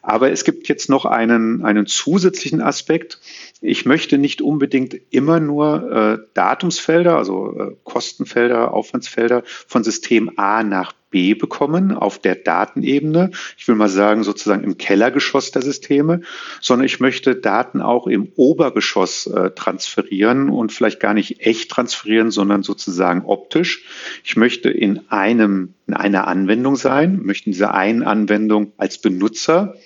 Aber 0.02 0.32
es 0.32 0.43
gibt 0.43 0.69
jetzt 0.69 0.90
noch 0.90 1.05
einen, 1.05 1.64
einen 1.64 1.87
zusätzlichen 1.87 2.61
Aspekt. 2.61 3.20
Ich 3.61 3.87
möchte 3.87 4.19
nicht 4.19 4.43
unbedingt 4.43 4.96
immer 5.11 5.38
nur 5.38 5.93
äh, 5.93 6.19
Datumsfelder, 6.34 7.17
also 7.17 7.56
äh, 7.58 7.77
Kostenfelder, 7.84 8.74
Aufwandsfelder 8.74 9.44
von 9.46 9.84
System 9.84 10.32
A 10.36 10.65
nach 10.65 10.93
B 11.12 11.34
bekommen 11.34 11.92
auf 11.92 12.19
der 12.19 12.34
Datenebene. 12.34 13.31
Ich 13.56 13.69
will 13.69 13.76
mal 13.76 13.88
sagen, 13.88 14.24
sozusagen 14.24 14.64
im 14.64 14.78
Kellergeschoss 14.78 15.52
der 15.52 15.62
Systeme, 15.62 16.22
sondern 16.60 16.86
ich 16.86 16.98
möchte 16.98 17.36
Daten 17.36 17.81
auch 17.81 18.08
im 18.08 18.32
Obergeschoss 18.34 19.28
äh, 19.28 19.50
transferieren 19.50 20.48
und 20.48 20.72
vielleicht 20.72 20.98
gar 20.98 21.14
nicht 21.14 21.46
echt 21.46 21.70
transferieren, 21.70 22.32
sondern 22.32 22.64
sozusagen 22.64 23.22
optisch. 23.24 23.84
Ich 24.24 24.36
möchte 24.36 24.70
in 24.70 25.08
einem, 25.08 25.74
in 25.86 25.94
einer 25.94 26.26
Anwendung 26.26 26.74
sein, 26.74 27.20
möchte 27.22 27.46
in 27.46 27.52
dieser 27.52 27.74
einen 27.74 28.02
Anwendung 28.02 28.72
als 28.76 28.98
Benutzer 28.98 29.76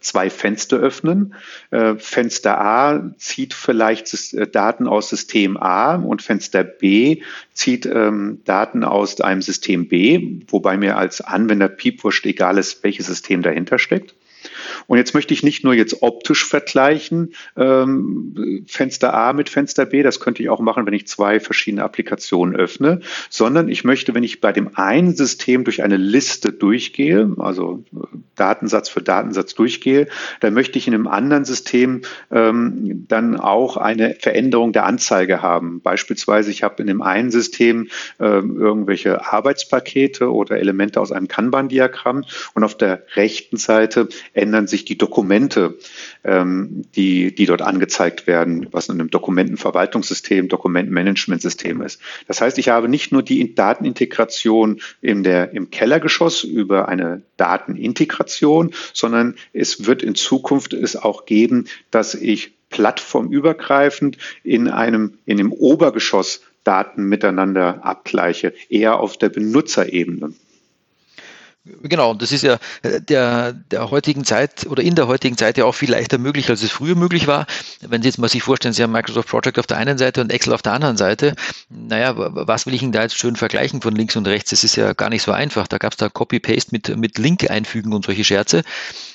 zwei 0.00 0.30
Fenster 0.30 0.78
öffnen. 0.78 1.34
Äh, 1.70 1.96
Fenster 1.96 2.60
A 2.60 3.12
zieht 3.18 3.54
vielleicht 3.54 4.32
äh, 4.34 4.46
Daten 4.46 4.86
aus 4.86 5.10
System 5.10 5.56
A 5.56 5.96
und 5.96 6.22
Fenster 6.22 6.64
B 6.64 7.22
zieht 7.52 7.84
ähm, 7.86 8.40
Daten 8.44 8.84
aus 8.84 9.20
einem 9.20 9.42
System 9.42 9.88
B, 9.88 10.40
wobei 10.48 10.76
mir 10.76 10.96
als 10.96 11.20
Anwender 11.20 11.68
piepwurscht 11.68 12.24
egal 12.26 12.58
ist, 12.58 12.82
welches 12.82 13.06
System 13.06 13.42
dahinter 13.42 13.78
steckt. 13.78 14.14
Und 14.86 14.98
jetzt 14.98 15.14
möchte 15.14 15.34
ich 15.34 15.42
nicht 15.42 15.64
nur 15.64 15.74
jetzt 15.74 16.02
optisch 16.02 16.46
vergleichen, 16.46 17.34
ähm, 17.56 18.64
Fenster 18.66 19.14
A 19.14 19.32
mit 19.32 19.48
Fenster 19.48 19.86
B, 19.86 20.02
das 20.02 20.20
könnte 20.20 20.42
ich 20.42 20.48
auch 20.48 20.60
machen, 20.60 20.86
wenn 20.86 20.94
ich 20.94 21.06
zwei 21.06 21.40
verschiedene 21.40 21.84
Applikationen 21.84 22.56
öffne, 22.56 23.00
sondern 23.30 23.68
ich 23.68 23.84
möchte, 23.84 24.14
wenn 24.14 24.24
ich 24.24 24.40
bei 24.40 24.52
dem 24.52 24.76
einen 24.76 25.14
System 25.14 25.64
durch 25.64 25.82
eine 25.82 25.96
Liste 25.96 26.52
durchgehe, 26.52 27.34
also 27.38 27.84
Datensatz 28.34 28.88
für 28.88 29.02
Datensatz 29.02 29.54
durchgehe, 29.54 30.08
dann 30.40 30.54
möchte 30.54 30.78
ich 30.78 30.88
in 30.88 30.94
einem 30.94 31.06
anderen 31.06 31.44
System 31.44 32.02
ähm, 32.30 33.06
dann 33.08 33.36
auch 33.36 33.76
eine 33.76 34.16
Veränderung 34.18 34.72
der 34.72 34.84
Anzeige 34.84 35.42
haben. 35.42 35.80
Beispielsweise, 35.80 36.50
ich 36.50 36.62
habe 36.62 36.82
in 36.82 36.86
dem 36.86 37.02
einen 37.02 37.30
System 37.30 37.88
ähm, 38.20 38.58
irgendwelche 38.58 39.32
Arbeitspakete 39.32 40.32
oder 40.32 40.58
Elemente 40.58 41.00
aus 41.00 41.12
einem 41.12 41.28
Kanban-Diagramm 41.28 42.24
und 42.54 42.64
auf 42.64 42.76
der 42.76 43.02
rechten 43.14 43.56
Seite 43.56 44.08
ändern 44.52 44.66
sich 44.66 44.84
die 44.84 44.98
Dokumente, 44.98 45.78
ähm, 46.24 46.84
die, 46.94 47.34
die 47.34 47.46
dort 47.46 47.62
angezeigt 47.62 48.26
werden, 48.26 48.66
was 48.70 48.90
in 48.90 49.00
einem 49.00 49.10
Dokumentenverwaltungssystem, 49.10 50.48
Dokumentenmanagementsystem 50.48 51.80
ist. 51.80 52.02
Das 52.28 52.42
heißt, 52.42 52.58
ich 52.58 52.68
habe 52.68 52.90
nicht 52.90 53.12
nur 53.12 53.22
die 53.22 53.54
Datenintegration 53.54 54.82
in 55.00 55.22
der, 55.22 55.52
im 55.52 55.70
Kellergeschoss 55.70 56.44
über 56.44 56.88
eine 56.88 57.22
Datenintegration, 57.38 58.72
sondern 58.92 59.36
es 59.54 59.86
wird 59.86 60.02
in 60.02 60.14
Zukunft 60.14 60.74
es 60.74 60.96
auch 60.96 61.24
geben, 61.24 61.66
dass 61.90 62.14
ich 62.14 62.52
plattformübergreifend 62.68 64.18
in 64.44 64.68
einem, 64.68 65.14
in 65.24 65.38
dem 65.38 65.50
Obergeschoss 65.50 66.42
Daten 66.62 67.04
miteinander 67.04 67.84
abgleiche, 67.84 68.52
eher 68.68 69.00
auf 69.00 69.16
der 69.16 69.30
Benutzerebene. 69.30 70.34
Genau, 71.64 72.10
und 72.10 72.20
das 72.20 72.32
ist 72.32 72.42
ja 72.42 72.58
äh, 72.82 73.00
der, 73.00 73.52
der 73.52 73.88
heutigen 73.92 74.24
Zeit 74.24 74.66
oder 74.66 74.82
in 74.82 74.96
der 74.96 75.06
heutigen 75.06 75.36
Zeit 75.36 75.56
ja 75.58 75.64
auch 75.64 75.76
viel 75.76 75.92
leichter 75.92 76.18
möglich, 76.18 76.50
als 76.50 76.60
es 76.64 76.72
früher 76.72 76.96
möglich 76.96 77.28
war. 77.28 77.46
Wenn 77.80 78.02
Sie 78.02 78.08
jetzt 78.08 78.18
mal 78.18 78.28
sich 78.28 78.42
vorstellen, 78.42 78.74
Sie 78.74 78.82
haben 78.82 78.90
Microsoft 78.90 79.28
Project 79.28 79.60
auf 79.60 79.68
der 79.68 79.76
einen 79.76 79.96
Seite 79.96 80.20
und 80.20 80.32
Excel 80.32 80.54
auf 80.54 80.62
der 80.62 80.72
anderen 80.72 80.96
Seite. 80.96 81.36
Naja, 81.68 82.14
was 82.16 82.66
will 82.66 82.74
ich 82.74 82.82
Ihnen 82.82 82.90
da 82.90 83.02
jetzt 83.02 83.16
schön 83.16 83.36
vergleichen 83.36 83.80
von 83.80 83.94
links 83.94 84.16
und 84.16 84.26
rechts? 84.26 84.50
Das 84.50 84.64
ist 84.64 84.74
ja 84.74 84.92
gar 84.92 85.08
nicht 85.08 85.22
so 85.22 85.30
einfach. 85.30 85.68
Da 85.68 85.78
gab 85.78 85.92
es 85.92 85.98
da 85.98 86.08
Copy-Paste 86.08 86.70
mit, 86.72 86.96
mit 86.96 87.18
Link 87.18 87.48
einfügen 87.48 87.92
und 87.92 88.06
solche 88.06 88.24
Scherze. 88.24 88.64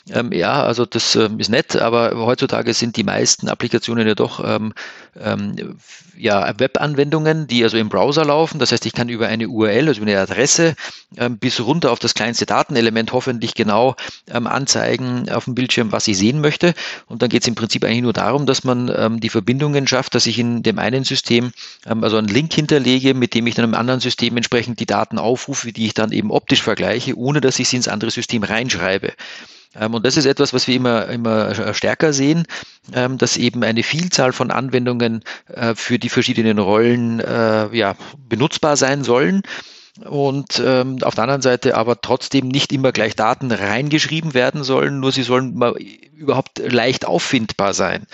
Ähm, 0.09 0.31
ja, 0.31 0.63
also 0.63 0.85
das 0.85 1.15
ähm, 1.15 1.41
ist 1.41 1.49
nett, 1.49 1.75
aber 1.75 2.15
heutzutage 2.15 2.73
sind 2.73 2.95
die 2.95 3.03
meisten 3.03 3.49
Applikationen 3.49 4.07
ja 4.07 4.15
doch 4.15 4.41
ähm, 4.41 4.73
ähm, 5.19 5.77
ja, 6.17 6.57
Webanwendungen, 6.57 7.47
die 7.47 7.63
also 7.63 7.77
im 7.77 7.89
Browser 7.89 8.25
laufen. 8.25 8.59
Das 8.59 8.71
heißt, 8.71 8.85
ich 8.85 8.93
kann 8.93 9.09
über 9.09 9.27
eine 9.27 9.47
URL, 9.47 9.87
also 9.87 10.01
eine 10.01 10.19
Adresse, 10.19 10.75
ähm, 11.17 11.37
bis 11.37 11.59
runter 11.59 11.91
auf 11.91 11.99
das 11.99 12.13
kleinste 12.13 12.36
Datenelement 12.45 13.11
hoffentlich 13.13 13.53
genau 13.53 13.95
ähm, 14.31 14.47
anzeigen 14.47 15.29
auf 15.29 15.45
dem 15.45 15.55
Bildschirm, 15.55 15.91
was 15.91 16.07
ich 16.07 16.17
sehen 16.17 16.41
möchte. 16.41 16.73
Und 17.07 17.21
dann 17.21 17.29
geht 17.29 17.41
es 17.41 17.47
im 17.47 17.55
Prinzip 17.55 17.83
eigentlich 17.83 18.01
nur 18.01 18.13
darum, 18.13 18.45
dass 18.45 18.63
man 18.63 18.91
ähm, 18.95 19.19
die 19.19 19.29
Verbindungen 19.29 19.87
schafft, 19.87 20.15
dass 20.15 20.25
ich 20.25 20.39
in 20.39 20.63
dem 20.63 20.79
einen 20.79 21.03
System 21.03 21.51
ähm, 21.85 22.03
also 22.03 22.17
einen 22.17 22.27
Link 22.27 22.53
hinterlege, 22.53 23.13
mit 23.13 23.33
dem 23.33 23.47
ich 23.47 23.55
dann 23.55 23.65
im 23.65 23.75
anderen 23.75 23.99
System 23.99 24.37
entsprechend 24.37 24.79
die 24.79 24.85
Daten 24.85 25.17
aufrufe, 25.17 25.71
die 25.73 25.85
ich 25.85 25.93
dann 25.93 26.11
eben 26.11 26.31
optisch 26.31 26.61
vergleiche, 26.61 27.17
ohne 27.17 27.41
dass 27.41 27.59
ich 27.59 27.67
sie 27.67 27.77
ins 27.77 27.87
andere 27.87 28.11
System 28.11 28.43
reinschreibe. 28.43 29.13
Ähm, 29.75 29.93
und 29.93 30.05
das 30.05 30.17
ist 30.17 30.25
etwas, 30.25 30.53
was 30.53 30.67
wir 30.67 30.75
immer, 30.75 31.07
immer 31.07 31.73
stärker 31.73 32.13
sehen, 32.13 32.45
ähm, 32.93 33.17
dass 33.17 33.37
eben 33.37 33.63
eine 33.63 33.83
Vielzahl 33.83 34.33
von 34.33 34.51
Anwendungen 34.51 35.23
äh, 35.47 35.75
für 35.75 35.99
die 35.99 36.09
verschiedenen 36.09 36.59
Rollen 36.59 37.19
äh, 37.19 37.75
ja, 37.75 37.95
benutzbar 38.27 38.77
sein 38.77 39.03
sollen 39.03 39.43
und 40.05 40.61
ähm, 40.63 40.99
auf 41.01 41.15
der 41.15 41.23
anderen 41.23 41.41
Seite 41.41 41.75
aber 41.75 42.01
trotzdem 42.01 42.47
nicht 42.47 42.71
immer 42.71 42.91
gleich 42.91 43.15
Daten 43.15 43.51
reingeschrieben 43.51 44.33
werden 44.33 44.63
sollen, 44.63 44.99
nur 44.99 45.11
sie 45.11 45.23
sollen 45.23 45.55
mal 45.55 45.75
überhaupt 46.15 46.59
leicht 46.59 47.05
auffindbar 47.05 47.73
sein. 47.73 48.05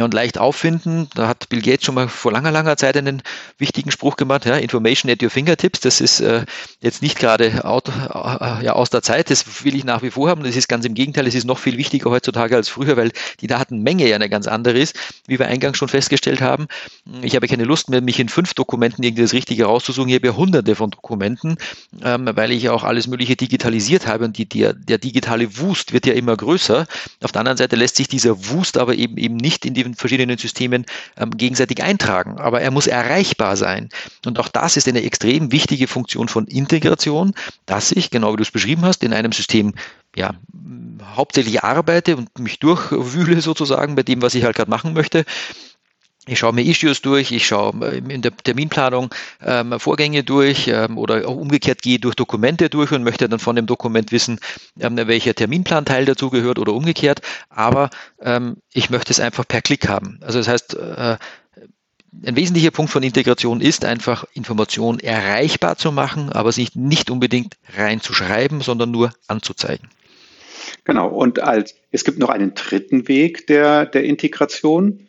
Und 0.00 0.14
leicht 0.14 0.38
auffinden, 0.38 1.08
da 1.14 1.28
hat 1.28 1.48
Bill 1.50 1.60
Gates 1.60 1.84
schon 1.84 1.94
mal 1.94 2.08
vor 2.08 2.32
langer, 2.32 2.50
langer 2.50 2.76
Zeit 2.76 2.96
einen 2.96 3.22
wichtigen 3.58 3.90
Spruch 3.90 4.16
gemacht, 4.16 4.46
ja, 4.46 4.56
Information 4.56 5.10
at 5.10 5.22
your 5.22 5.28
fingertips, 5.28 5.80
das 5.80 6.00
ist 6.00 6.20
äh, 6.20 6.44
jetzt 6.80 7.02
nicht 7.02 7.18
gerade 7.18 7.64
out, 7.64 7.88
äh, 7.88 8.64
ja, 8.64 8.72
aus 8.72 8.88
der 8.88 9.02
Zeit, 9.02 9.30
das 9.30 9.64
will 9.64 9.74
ich 9.74 9.84
nach 9.84 10.02
wie 10.02 10.10
vor 10.10 10.30
haben, 10.30 10.42
das 10.42 10.56
ist 10.56 10.68
ganz 10.68 10.86
im 10.86 10.94
Gegenteil, 10.94 11.26
es 11.26 11.34
ist 11.34 11.44
noch 11.44 11.58
viel 11.58 11.76
wichtiger 11.76 12.10
heutzutage 12.10 12.56
als 12.56 12.68
früher, 12.70 12.96
weil 12.96 13.12
die 13.40 13.46
Datenmenge 13.46 14.08
ja 14.08 14.16
eine 14.16 14.30
ganz 14.30 14.46
andere 14.46 14.78
ist, 14.78 14.96
wie 15.26 15.38
wir 15.38 15.46
eingangs 15.46 15.76
schon 15.76 15.88
festgestellt 15.88 16.40
haben. 16.40 16.66
Ich 17.22 17.36
habe 17.36 17.46
keine 17.46 17.64
Lust 17.64 17.90
mehr, 17.90 18.00
mich 18.00 18.18
in 18.20 18.28
fünf 18.28 18.54
Dokumenten 18.54 19.02
irgendwie 19.02 19.22
das 19.22 19.32
Richtige 19.34 19.64
rauszusuchen, 19.66 20.08
ich 20.08 20.14
habe 20.14 20.28
ja 20.28 20.36
hunderte 20.36 20.76
von 20.76 20.90
Dokumenten, 20.90 21.56
ähm, 22.02 22.28
weil 22.34 22.52
ich 22.52 22.70
auch 22.70 22.84
alles 22.84 23.06
Mögliche 23.06 23.36
digitalisiert 23.36 24.06
habe 24.06 24.24
und 24.24 24.38
die, 24.38 24.46
der, 24.46 24.72
der 24.72 24.98
digitale 24.98 25.58
Wust 25.58 25.92
wird 25.92 26.06
ja 26.06 26.14
immer 26.14 26.36
größer. 26.36 26.86
Auf 27.22 27.32
der 27.32 27.40
anderen 27.40 27.58
Seite 27.58 27.76
lässt 27.76 27.96
sich 27.96 28.08
dieser 28.08 28.48
Wust 28.48 28.78
aber 28.78 28.94
eben, 28.94 29.16
eben 29.18 29.36
nicht 29.36 29.66
in 29.66 29.74
die 29.74 29.89
den 29.90 29.94
verschiedenen 29.96 30.38
Systemen 30.38 30.86
ähm, 31.16 31.30
gegenseitig 31.30 31.82
eintragen. 31.82 32.38
Aber 32.38 32.60
er 32.60 32.70
muss 32.70 32.86
erreichbar 32.86 33.56
sein. 33.56 33.88
Und 34.24 34.38
auch 34.38 34.48
das 34.48 34.76
ist 34.76 34.88
eine 34.88 35.02
extrem 35.02 35.52
wichtige 35.52 35.86
Funktion 35.86 36.28
von 36.28 36.46
Integration, 36.46 37.32
dass 37.66 37.92
ich, 37.92 38.10
genau 38.10 38.32
wie 38.32 38.36
du 38.36 38.42
es 38.42 38.50
beschrieben 38.50 38.82
hast, 38.82 39.02
in 39.02 39.12
einem 39.12 39.32
System 39.32 39.74
ja, 40.16 40.34
hauptsächlich 41.14 41.62
arbeite 41.62 42.16
und 42.16 42.38
mich 42.38 42.58
durchwühle 42.58 43.40
sozusagen 43.40 43.94
bei 43.94 44.02
dem, 44.02 44.22
was 44.22 44.34
ich 44.34 44.44
halt 44.44 44.56
gerade 44.56 44.70
machen 44.70 44.92
möchte 44.92 45.24
ich 46.30 46.38
schaue 46.38 46.52
mir 46.52 46.62
Issues 46.62 47.02
durch, 47.02 47.32
ich 47.32 47.46
schaue 47.46 47.72
ähm, 47.92 48.08
in 48.08 48.22
der 48.22 48.36
Terminplanung 48.36 49.12
ähm, 49.44 49.78
Vorgänge 49.80 50.22
durch 50.22 50.68
ähm, 50.68 50.96
oder 50.96 51.26
auch 51.28 51.36
umgekehrt 51.36 51.82
gehe 51.82 51.98
durch 51.98 52.14
Dokumente 52.14 52.70
durch 52.70 52.92
und 52.92 53.02
möchte 53.02 53.28
dann 53.28 53.40
von 53.40 53.56
dem 53.56 53.66
Dokument 53.66 54.12
wissen, 54.12 54.38
ähm, 54.78 54.96
welcher 54.96 55.34
Terminplanteil 55.34 56.04
dazugehört 56.04 56.58
oder 56.58 56.72
umgekehrt. 56.72 57.20
Aber 57.48 57.90
ähm, 58.20 58.58
ich 58.72 58.90
möchte 58.90 59.12
es 59.12 59.18
einfach 59.18 59.46
per 59.46 59.60
Klick 59.60 59.88
haben. 59.88 60.20
Also 60.22 60.38
das 60.38 60.46
heißt, 60.46 60.74
äh, 60.74 61.16
ein 62.26 62.36
wesentlicher 62.36 62.70
Punkt 62.70 62.92
von 62.92 63.02
Integration 63.02 63.60
ist 63.60 63.84
einfach 63.84 64.24
Information 64.32 65.00
erreichbar 65.00 65.76
zu 65.76 65.90
machen, 65.90 66.30
aber 66.30 66.52
sich 66.52 66.74
nicht 66.76 67.10
unbedingt 67.10 67.56
reinzuschreiben, 67.76 68.60
sondern 68.60 68.90
nur 68.90 69.12
anzuzeigen. 69.26 69.88
Genau. 70.84 71.08
Und 71.08 71.40
als, 71.40 71.74
es 71.90 72.04
gibt 72.04 72.18
noch 72.18 72.28
einen 72.28 72.54
dritten 72.54 73.08
Weg 73.08 73.46
der, 73.46 73.86
der 73.86 74.04
Integration 74.04 75.06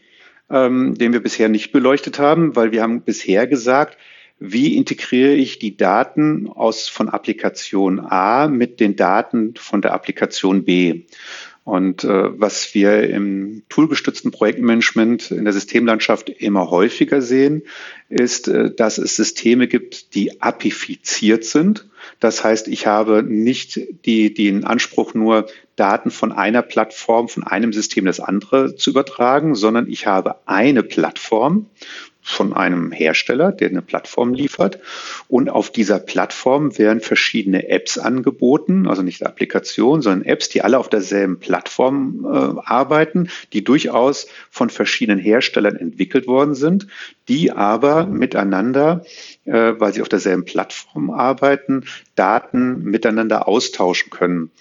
ähm, 0.51 0.95
den 0.95 1.13
wir 1.13 1.21
bisher 1.21 1.49
nicht 1.49 1.71
beleuchtet 1.71 2.19
haben, 2.19 2.55
weil 2.55 2.71
wir 2.71 2.81
haben 2.81 3.01
bisher 3.01 3.47
gesagt, 3.47 3.97
wie 4.39 4.75
integriere 4.75 5.33
ich 5.33 5.59
die 5.59 5.77
Daten 5.77 6.47
aus 6.47 6.87
von 6.87 7.09
Applikation 7.09 7.99
A 7.99 8.47
mit 8.47 8.79
den 8.79 8.95
Daten 8.95 9.53
von 9.55 9.81
der 9.81 9.93
Applikation 9.93 10.65
B? 10.65 11.03
Und 11.63 12.03
äh, 12.03 12.39
was 12.39 12.73
wir 12.73 13.07
im 13.07 13.61
toolgestützten 13.69 14.31
Projektmanagement 14.31 15.29
in 15.29 15.43
der 15.43 15.53
Systemlandschaft 15.53 16.29
immer 16.29 16.71
häufiger 16.71 17.21
sehen, 17.21 17.61
ist, 18.09 18.47
äh, 18.47 18.73
dass 18.73 18.97
es 18.97 19.15
Systeme 19.15 19.67
gibt, 19.67 20.15
die 20.15 20.41
apifiziert 20.41 21.43
sind. 21.43 21.87
Das 22.21 22.43
heißt, 22.43 22.67
ich 22.67 22.85
habe 22.85 23.23
nicht 23.23 23.79
die, 24.05 24.33
den 24.33 24.63
Anspruch, 24.63 25.15
nur 25.15 25.47
Daten 25.75 26.11
von 26.11 26.31
einer 26.31 26.61
Plattform, 26.61 27.27
von 27.27 27.43
einem 27.43 27.73
System 27.73 28.05
das 28.05 28.19
andere 28.19 28.75
zu 28.75 28.91
übertragen, 28.91 29.55
sondern 29.55 29.89
ich 29.89 30.05
habe 30.05 30.35
eine 30.45 30.83
Plattform 30.83 31.65
von 32.21 32.53
einem 32.53 32.91
Hersteller, 32.91 33.51
der 33.51 33.69
eine 33.69 33.81
Plattform 33.81 34.33
liefert. 34.33 34.79
Und 35.27 35.49
auf 35.49 35.71
dieser 35.71 35.97
Plattform 35.97 36.77
werden 36.77 37.01
verschiedene 37.01 37.67
Apps 37.67 37.97
angeboten, 37.97 38.87
also 38.87 39.01
nicht 39.01 39.25
Applikationen, 39.25 40.03
sondern 40.03 40.27
Apps, 40.27 40.47
die 40.49 40.61
alle 40.61 40.77
auf 40.77 40.89
derselben 40.89 41.39
Plattform 41.39 42.25
äh, 42.25 42.61
arbeiten, 42.63 43.29
die 43.53 43.63
durchaus 43.63 44.27
von 44.51 44.69
verschiedenen 44.69 45.19
Herstellern 45.19 45.75
entwickelt 45.75 46.27
worden 46.27 46.53
sind, 46.53 46.85
die 47.27 47.51
aber 47.51 48.05
miteinander 48.05 49.03
äh, 49.45 49.73
weil 49.77 49.93
sie 49.93 50.01
auf 50.01 50.09
derselben 50.09 50.45
Plattform 50.45 51.09
arbeiten, 51.09 51.85
Daten 52.15 52.83
miteinander 52.83 53.47
austauschen 53.47 54.09
können. 54.09 54.51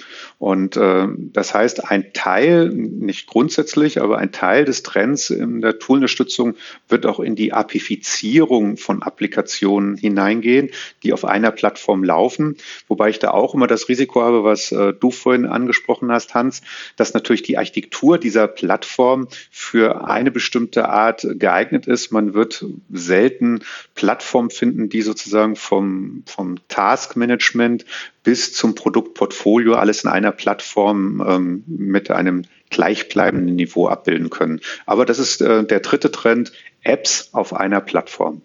Und 0.41 0.79
äh, 0.79 1.07
das 1.19 1.53
heißt, 1.53 1.91
ein 1.91 2.15
Teil, 2.15 2.71
nicht 2.71 3.27
grundsätzlich, 3.27 4.01
aber 4.01 4.17
ein 4.17 4.33
Teil 4.33 4.65
des 4.65 4.83
Trends 4.83 5.29
in 5.29 5.61
der 5.61 5.79
Toolunterstützung 5.79 6.55
wird 6.89 7.05
auch 7.05 7.21
in 7.21 7.37
die 7.37 7.53
Apifizierung 7.53 8.79
von 8.79 9.03
Applikationen 9.03 9.99
hineingehen, 9.99 10.71
die 11.03 11.13
auf 11.13 11.27
einer 11.27 11.51
Plattform 11.51 12.03
laufen. 12.05 12.57
Wobei 12.89 13.11
ich 13.11 13.19
da 13.19 13.33
auch 13.33 13.53
immer 13.53 13.67
das 13.67 13.91
Risiko 13.91 14.23
habe, 14.23 14.43
was 14.43 14.73
äh, 14.73 14.95
du 14.95 15.11
vorhin 15.11 15.45
angesprochen 15.45 16.11
hast, 16.11 16.33
Hans, 16.33 16.63
dass 16.97 17.13
natürlich 17.13 17.43
die 17.43 17.59
Architektur 17.59 18.17
dieser 18.17 18.49
Plattform 18.49 19.29
für 19.51 20.09
eine 20.09 20.31
bestimmte 20.31 20.89
Art 20.89 21.27
geeignet 21.35 21.87
ist. 21.87 22.13
Man 22.13 22.33
wird 22.33 22.65
selten 22.91 23.61
Plattformen 23.95 24.49
finden, 24.49 24.89
die 24.89 25.03
sozusagen 25.03 25.55
vom, 25.55 26.23
vom 26.25 26.57
Taskmanagement 26.69 27.85
bis 28.23 28.53
zum 28.53 28.75
Produktportfolio 28.75 29.75
alles 29.75 30.05
in 30.05 30.11
einer 30.11 30.33
Plattform 30.33 31.25
ähm, 31.27 31.65
mit 31.67 32.11
einem 32.11 32.45
gleichbleibenden 32.71 33.57
Niveau 33.57 33.89
abbilden 33.89 34.31
können. 34.31 34.61
Aber 34.87 35.07
das 35.07 35.19
ist 35.19 35.41
äh, 35.41 35.65
der 35.65 35.81
dritte 35.81 36.11
Trend, 36.11 36.53
Apps 36.83 37.31
auf 37.33 37.55
einer 37.55 37.81
Plattform. 37.81 38.43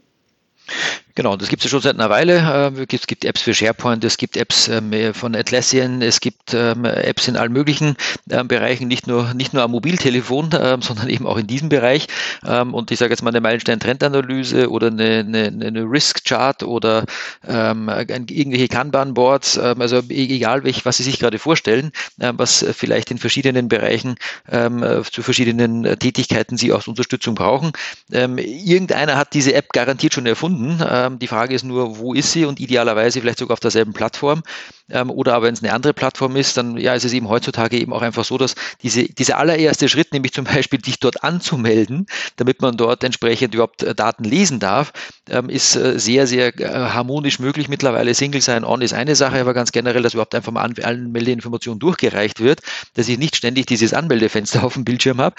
Genau, 1.15 1.37
das 1.37 1.47
gibt 1.47 1.61
es 1.61 1.65
ja 1.65 1.69
schon 1.69 1.81
seit 1.81 1.95
einer 1.95 2.09
Weile. 2.09 2.73
Äh, 2.77 2.85
es 2.93 3.07
gibt 3.07 3.23
Apps 3.23 3.41
für 3.41 3.53
SharePoint, 3.53 4.03
es 4.03 4.17
gibt 4.17 4.35
Apps 4.35 4.67
ähm, 4.67 4.91
von 5.13 5.33
Atlassian, 5.33 6.01
es 6.01 6.19
gibt 6.19 6.53
ähm, 6.53 6.83
Apps 6.83 7.29
in 7.29 7.37
allen 7.37 7.53
möglichen 7.53 7.95
ähm, 8.29 8.49
Bereichen, 8.49 8.89
nicht 8.89 9.07
nur, 9.07 9.33
nicht 9.33 9.53
nur 9.53 9.63
am 9.63 9.71
Mobiltelefon, 9.71 10.51
sondern 10.51 11.07
eben 11.07 11.25
auch 11.25 11.37
in 11.37 11.47
diesem 11.47 11.69
Bereich. 11.69 12.07
Und 12.43 12.91
ich 12.91 12.99
sage 12.99 13.11
jetzt 13.11 13.21
mal 13.21 13.29
eine 13.29 13.39
Meilenstein-Trendanalyse 13.41 14.69
oder 14.69 14.87
eine, 14.87 15.19
eine, 15.19 15.45
eine 15.45 15.83
Risk-Chart 15.83 16.63
oder 16.63 17.05
irgendwelche 17.47 18.67
Kanban-Boards, 18.67 19.57
also 19.57 19.97
e-, 20.09 20.35
egal 20.35 20.63
welch, 20.63 20.85
was 20.85 20.97
Sie 20.97 21.03
sich 21.03 21.19
gerade 21.19 21.39
vorstellen, 21.39 21.91
was 22.17 22.65
vielleicht 22.75 23.11
in 23.11 23.17
verschiedenen 23.17 23.69
Bereichen 23.69 24.15
zu 24.49 25.21
verschiedenen 25.21 25.83
Tätigkeiten 25.99 26.57
Sie 26.57 26.73
auch 26.73 26.85
Unterstützung 26.87 27.35
brauchen. 27.35 27.71
Irgendeiner 28.09 29.17
hat 29.17 29.33
diese 29.33 29.53
App 29.53 29.71
garantiert 29.71 30.13
schon 30.13 30.25
erfunden 30.25 30.81
Ähm, 31.05 31.19
die 31.19 31.27
Frage 31.27 31.53
ist 31.53 31.63
nur, 31.63 31.97
wo 31.97 32.13
ist 32.13 32.31
sie 32.31 32.45
und 32.45 32.59
idealerweise 32.59 33.21
vielleicht 33.21 33.39
sogar 33.39 33.53
auf 33.53 33.59
derselben 33.59 33.93
Plattform. 33.93 34.43
Ähm, 34.89 35.09
oder 35.09 35.33
aber 35.33 35.47
wenn 35.47 35.53
es 35.53 35.63
eine 35.63 35.73
andere 35.73 35.93
Plattform 35.93 36.35
ist, 36.35 36.57
dann 36.57 36.77
ja, 36.77 36.93
ist 36.93 37.05
es 37.05 37.13
eben 37.13 37.27
heutzutage 37.27 37.77
eben 37.77 37.91
auch 37.93 38.01
einfach 38.01 38.23
so, 38.23 38.37
dass 38.37 38.55
diese, 38.83 39.05
dieser 39.05 39.37
allererste 39.37 39.89
Schritt, 39.89 40.13
nämlich 40.13 40.33
zum 40.33 40.45
Beispiel 40.45 40.79
dich 40.79 40.99
dort 40.99 41.23
anzumelden, 41.23 42.05
damit 42.35 42.61
man 42.61 42.77
dort 42.77 43.03
entsprechend 43.03 43.53
überhaupt 43.53 43.83
äh, 43.83 43.95
Daten 43.95 44.23
lesen 44.23 44.59
darf, 44.59 44.93
ähm, 45.29 45.49
ist 45.49 45.75
äh, 45.75 45.97
sehr, 45.99 46.27
sehr 46.27 46.59
äh, 46.59 46.67
harmonisch 46.67 47.39
möglich. 47.39 47.67
Mittlerweile 47.67 48.13
Single 48.13 48.41
Sign-On 48.41 48.81
ist 48.81 48.93
eine 48.93 49.15
Sache, 49.15 49.39
aber 49.39 49.53
ganz 49.53 49.71
generell, 49.71 50.03
dass 50.03 50.13
überhaupt 50.13 50.35
einfach 50.35 50.51
mal 50.51 50.61
Anmeldeinformationen 50.61 51.79
durchgereicht 51.79 52.39
wird, 52.39 52.61
dass 52.93 53.07
ich 53.07 53.17
nicht 53.17 53.35
ständig 53.35 53.65
dieses 53.65 53.93
Anmeldefenster 53.93 54.63
auf 54.65 54.73
dem 54.73 54.85
Bildschirm 54.85 55.19
habe. 55.19 55.35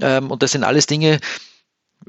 Und 0.00 0.42
das 0.42 0.52
sind 0.52 0.64
alles 0.64 0.86
Dinge, 0.86 1.20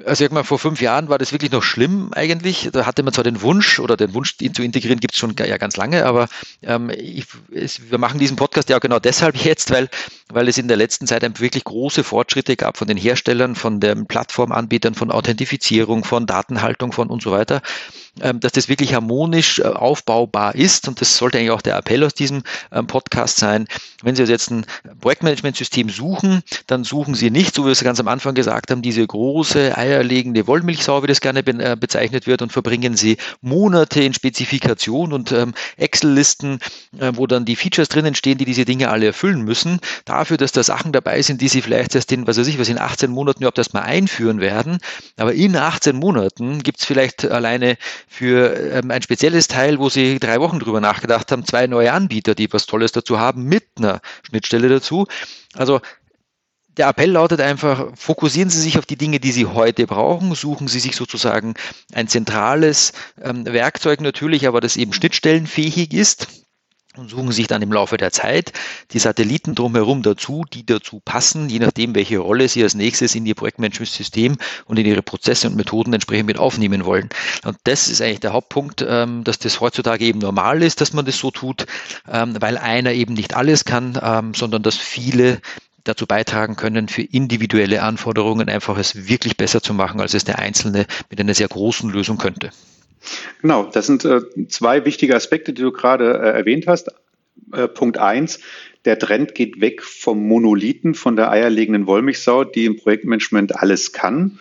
also 0.06 0.26
ich 0.26 0.32
mal, 0.32 0.44
vor 0.44 0.60
fünf 0.60 0.82
Jahren 0.82 1.10
war 1.10 1.18
das 1.18 1.32
wirklich 1.32 1.52
noch 1.52 1.64
schlimm 1.64 2.12
eigentlich. 2.14 2.70
Da 2.72 2.86
hatte 2.86 3.04
man 3.04 3.14
zwar 3.14 3.24
den 3.24 3.42
Wunsch 3.42 3.80
oder 3.80 3.98
den 3.98 4.14
Wunsch, 4.14 4.36
ihn 4.42 4.54
zu 4.54 4.64
integrieren, 4.64 5.00
gibt 5.00 5.14
es 5.14 5.20
schon 5.20 5.36
ja 5.38 5.58
ganz 5.58 5.78
lange, 5.78 6.06
aber 6.06 6.28
ähm, 6.62 6.90
ich, 6.90 7.26
es, 7.54 7.92
wir 7.92 7.98
machen 7.98 8.20
diesen 8.20 8.36
Podcast 8.36 8.70
ja 8.70 8.78
auch 8.78 8.82
genau 8.82 9.00
deshalb 9.00 9.36
jetzt, 9.36 9.72
weil, 9.72 9.90
weil 10.30 10.48
es 10.48 10.58
in 10.58 10.68
der 10.68 10.78
letzten 10.78 11.08
Zeit 11.08 11.24
wirklich 11.40 11.64
große 11.64 12.04
Fortschritte 12.04 12.56
gab 12.56 12.78
von 12.78 12.88
den 12.88 12.98
Herstellern, 12.98 13.56
von 13.56 13.80
den 13.80 14.08
Plattformanbietern, 14.08 14.94
von 14.96 15.12
Authentifizierung, 15.12 16.04
von 16.04 16.26
Datenhaltung, 16.26 16.92
von 16.92 17.10
und 17.10 17.22
so 17.22 17.32
weiter. 17.32 17.62
Ähm, 18.22 18.40
dass 18.40 18.52
das 18.52 18.70
wirklich 18.70 18.94
harmonisch 18.94 19.58
äh, 19.58 19.64
aufbaubar 19.64 20.54
ist. 20.54 20.88
Und 20.88 21.02
das 21.02 21.18
sollte 21.18 21.40
eigentlich 21.40 21.50
auch 21.50 21.64
der 21.64 21.78
Appell 21.78 22.04
aus 22.04 22.14
diesem 22.14 22.44
ähm, 22.72 22.86
Podcast 22.86 23.38
sein. 23.38 23.68
Wenn 24.04 24.16
Sie 24.16 24.22
also 24.22 24.32
jetzt 24.32 24.52
ein 24.52 24.68
Projektmanagementsystem 25.02 25.90
suchen, 25.90 26.44
dann 26.68 26.84
suchen 26.84 27.16
Sie 27.16 27.32
nicht, 27.32 27.56
so 27.56 27.64
wie 27.64 27.68
wir 27.68 27.72
es 27.72 27.84
ganz 27.84 28.00
am 28.00 28.08
Anfang 28.08 28.36
gesagt 28.36 28.70
haben, 28.70 28.84
diese 28.84 29.06
große 29.06 29.76
eierlegende 29.76 30.46
Wollmilchsau, 30.46 31.02
wie 31.02 31.08
das 31.08 31.22
gerne 31.22 31.40
äh, 31.40 31.76
bezeichnet 31.76 32.28
wird, 32.28 32.44
und 32.44 32.52
verbringen 32.52 32.96
Sie 32.96 33.18
Monate 33.42 34.04
in 34.04 34.14
Spezifikation 34.14 35.12
und 35.12 35.32
ähm, 35.32 35.56
Excel-Listen, 35.78 36.60
äh, 37.00 37.14
wo 37.16 37.26
dann 37.26 37.46
die 37.46 37.56
Features 37.56 37.90
drinnen 37.90 38.14
stehen, 38.14 38.38
die 38.38 38.46
diese 38.46 38.66
Dinge 38.66 38.90
alle 38.90 39.08
erfüllen 39.08 39.42
müssen, 39.42 39.80
dafür, 40.06 40.38
dass 40.38 40.52
da 40.52 40.62
Sachen 40.62 40.92
dabei 40.92 41.24
sind, 41.24 41.42
die 41.42 41.48
Sie 41.48 41.64
vielleicht 41.64 41.96
erst 41.96 42.12
in, 42.12 42.28
was 42.28 42.38
weiß 42.38 42.46
ich, 42.46 42.60
was 42.60 42.70
in 42.70 42.78
18 42.78 43.10
Monaten 43.10 43.40
überhaupt 43.40 43.58
erst 43.58 43.74
mal 43.74 43.82
einführen 43.82 44.40
werden. 44.40 44.78
Aber 45.18 45.34
in 45.34 45.56
18 45.56 45.96
Monaten 45.96 46.62
gibt 46.62 46.80
es 46.80 46.86
vielleicht 46.86 47.26
alleine 47.26 47.76
für 48.08 48.56
ähm, 48.56 48.92
ein 48.92 49.02
spezielles 49.02 49.48
Teil, 49.48 49.80
wo 49.80 49.90
sie 49.90 50.20
drei 50.20 50.40
Wochen 50.40 50.60
drüber 50.60 50.82
nachgedacht 50.82 51.32
haben, 51.32 51.46
zwei 51.46 51.68
neue 51.68 51.92
Anbieter, 51.94 52.36
die 52.36 52.52
was 52.52 52.66
Tolles 52.66 52.92
dazu 52.92 53.20
haben, 53.20 53.44
mit 53.44 53.66
einer 53.78 54.02
Schnittstelle 54.24 54.70
dazu. 54.70 55.08
Also 55.56 55.82
der 56.78 56.88
Appell 56.88 57.12
lautet 57.12 57.40
einfach, 57.40 57.92
fokussieren 57.96 58.50
Sie 58.50 58.60
sich 58.60 58.80
auf 58.80 58.86
die 58.86 58.96
Dinge, 58.96 59.20
die 59.20 59.32
Sie 59.32 59.46
heute 59.46 59.86
brauchen, 59.86 60.34
suchen 60.34 60.68
Sie 60.68 60.80
sich 60.80 60.96
sozusagen 60.96 61.54
ein 61.94 62.08
zentrales 62.08 62.94
ähm, 63.22 63.46
Werkzeug 63.46 64.02
natürlich, 64.02 64.48
aber 64.48 64.60
das 64.60 64.76
eben 64.76 64.94
schnittstellenfähig 64.94 65.94
ist 65.94 66.43
und 66.98 67.10
suchen 67.10 67.32
sich 67.32 67.48
dann 67.48 67.62
im 67.62 67.72
Laufe 67.72 67.98
der 67.98 68.12
Zeit 68.12 68.54
die 68.92 69.00
Satelliten 69.00 69.56
drumherum 69.56 70.04
dazu, 70.04 70.46
die 70.52 70.66
dazu 70.66 71.02
passen, 71.04 71.50
je 71.50 71.60
nachdem, 71.60 71.96
welche 71.96 72.20
Rolle 72.20 72.48
sie 72.48 72.62
als 72.62 72.76
nächstes 72.76 73.16
in 73.16 73.26
ihr 73.26 73.36
Projektmanagementsystem 73.36 74.38
und 74.66 74.80
in 74.80 74.86
ihre 74.86 75.02
Prozesse 75.02 75.48
und 75.48 75.56
Methoden 75.56 75.94
entsprechend 75.94 76.28
mit 76.28 76.38
aufnehmen 76.38 76.86
wollen. 76.86 77.10
Und 77.44 77.58
das 77.64 77.88
ist 77.88 78.02
eigentlich 78.02 78.20
der 78.20 78.34
Hauptpunkt, 78.34 78.86
ähm, 78.88 79.24
dass 79.24 79.40
das 79.40 79.60
heutzutage 79.60 80.06
eben 80.06 80.20
normal 80.20 80.62
ist, 80.62 80.82
dass 80.82 80.94
man 80.94 81.06
das 81.06 81.18
so 81.18 81.32
tut, 81.32 81.66
ähm, 82.12 82.36
weil 82.40 82.58
einer 82.58 82.92
eben 82.94 83.14
nicht 83.14 83.36
alles 83.36 83.66
kann, 83.66 84.00
ähm, 84.02 84.34
sondern 84.34 84.62
dass 84.62 84.78
viele 84.78 85.42
dazu 85.84 86.06
beitragen 86.06 86.56
können, 86.56 86.88
für 86.88 87.02
individuelle 87.02 87.84
Anforderungen 87.84 88.50
einfach 88.50 88.78
es 88.78 89.08
wirklich 89.08 89.36
besser 89.36 89.62
zu 89.62 89.74
machen, 89.74 90.00
als 90.00 90.14
es 90.14 90.24
der 90.24 90.40
Einzelne 90.40 90.86
mit 91.10 91.20
einer 91.20 91.34
sehr 91.34 91.48
großen 91.48 91.90
Lösung 91.90 92.18
könnte. 92.18 92.52
Genau, 93.42 93.70
das 93.72 93.88
sind 93.88 94.06
äh, 94.06 94.22
zwei 94.48 94.86
wichtige 94.86 95.16
Aspekte, 95.16 95.54
die 95.54 95.62
du 95.62 95.72
gerade 95.72 96.14
äh, 96.14 96.38
erwähnt 96.38 96.68
hast. 96.68 96.90
Äh, 97.52 97.68
Punkt 97.68 97.98
eins, 97.98 98.40
der 98.86 99.00
Trend 99.00 99.34
geht 99.36 99.62
weg 99.62 99.82
vom 99.82 100.28
Monolithen, 100.28 100.94
von 100.94 101.16
der 101.16 101.32
eierlegenden 101.32 101.88
Wollmilchsau, 101.88 102.44
die 102.44 102.66
im 102.66 102.78
Projektmanagement 102.78 103.56
alles 103.56 103.94
kann. 103.94 104.40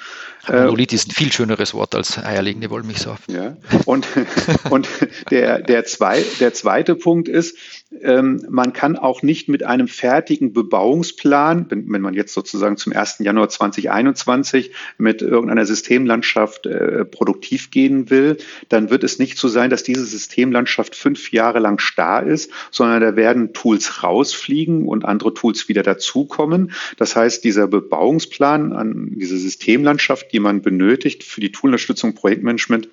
Monolith 0.49 0.92
ist 0.92 1.09
ein 1.09 1.12
viel 1.12 1.33
schöneres 1.33 1.75
Wort 1.75 1.95
als 1.95 2.19
eierlegende 2.19 2.69
Wollmilchsau. 2.71 3.16
Ja. 3.28 3.57
Und, 3.85 4.07
und 4.71 4.88
der, 5.31 5.61
der, 5.61 5.85
zwei, 5.85 6.25
der 6.40 6.52
zweite 6.52 6.97
Punkt 6.97 7.28
ist, 7.28 7.57
ähm, 8.00 8.44
man 8.49 8.72
kann 8.72 8.96
auch 8.96 9.22
nicht 9.22 9.49
mit 9.49 9.64
einem 9.64 9.88
fertigen 9.88 10.52
Bebauungsplan, 10.52 11.66
wenn, 11.68 11.90
wenn 11.92 12.02
man 12.02 12.14
jetzt 12.14 12.32
sozusagen 12.32 12.76
zum 12.76 12.92
1. 12.92 13.18
Januar 13.20 13.49
2021 13.49 14.72
mit 14.99 15.22
irgendeiner 15.22 15.66
Systemlandschaft 15.66 16.66
äh, 16.66 17.04
produktiv 17.04 17.70
gehen 17.70 18.11
will, 18.11 18.38
dann 18.68 18.90
wird 18.90 19.05
es 19.05 19.18
nicht 19.18 19.38
so 19.38 19.48
sein, 19.48 19.70
dass 19.70 19.83
diese 19.83 20.05
Systemlandschaft 20.05 20.94
fünf 20.94 21.33
Jahre 21.33 21.59
lang 21.59 21.78
starr 21.78 22.24
ist, 22.26 22.50
sondern 22.70 23.00
da 23.00 23.16
werden 23.16 23.52
Tools 23.52 24.02
rausfliegen 24.02 24.87
und 24.87 25.05
andere 25.05 25.35
Tools 25.35 25.68
wieder 25.68 25.83
dazukommen. 25.83 26.72
Das 26.96 27.16
heißt, 27.16 27.44
dieser 27.44 27.66
Bebauungsplan 27.66 28.72
an 28.72 29.12
diese 29.16 29.37
Systemlandschaft, 29.37 30.33
die 30.33 30.40
man 30.40 30.62
benötigt 30.62 31.24
für 31.24 31.40
die 31.40 31.52
Toolunterstützung 31.52 32.14
Projektmanagement, 32.14 32.88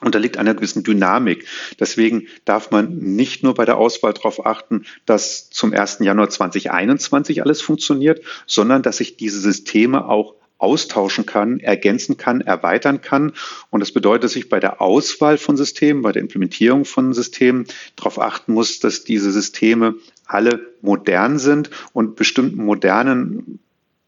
unterliegt 0.00 0.36
einer 0.36 0.54
gewissen 0.54 0.82
Dynamik. 0.82 1.46
Deswegen 1.80 2.26
darf 2.44 2.70
man 2.70 2.98
nicht 2.98 3.42
nur 3.42 3.54
bei 3.54 3.64
der 3.64 3.78
Auswahl 3.78 4.12
darauf 4.12 4.44
achten, 4.44 4.84
dass 5.06 5.50
zum 5.50 5.72
1. 5.72 5.98
Januar 6.00 6.30
2021 6.30 7.42
alles 7.42 7.62
funktioniert, 7.62 8.20
sondern 8.46 8.82
dass 8.82 8.98
sich 8.98 9.16
diese 9.16 9.40
Systeme 9.40 10.06
auch 10.06 10.34
austauschen 10.58 11.26
kann, 11.26 11.60
ergänzen 11.60 12.16
kann, 12.16 12.40
erweitern 12.40 13.00
kann. 13.00 13.32
Und 13.70 13.80
das 13.80 13.92
bedeutet, 13.92 14.24
dass 14.24 14.36
ich 14.36 14.48
bei 14.48 14.60
der 14.60 14.80
Auswahl 14.80 15.36
von 15.36 15.56
Systemen, 15.56 16.02
bei 16.02 16.12
der 16.12 16.22
Implementierung 16.22 16.84
von 16.84 17.12
Systemen 17.12 17.66
darauf 17.96 18.18
achten 18.18 18.54
muss, 18.54 18.80
dass 18.80 19.04
diese 19.04 19.30
Systeme 19.30 19.96
alle 20.26 20.60
modern 20.80 21.38
sind 21.38 21.70
und 21.92 22.16
bestimmten 22.16 22.64
modernen 22.64 23.58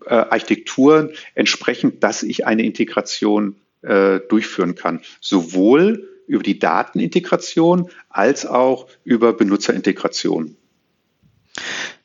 äh, 0.06 0.14
Architekturen 0.14 1.10
entsprechend, 1.34 2.02
dass 2.02 2.22
ich 2.22 2.46
eine 2.46 2.64
Integration 2.64 3.56
äh, 3.82 4.20
durchführen 4.28 4.74
kann. 4.74 5.00
Sowohl 5.20 6.08
über 6.26 6.42
die 6.42 6.58
Datenintegration 6.58 7.90
als 8.08 8.46
auch 8.46 8.88
über 9.04 9.32
Benutzerintegration. 9.32 10.56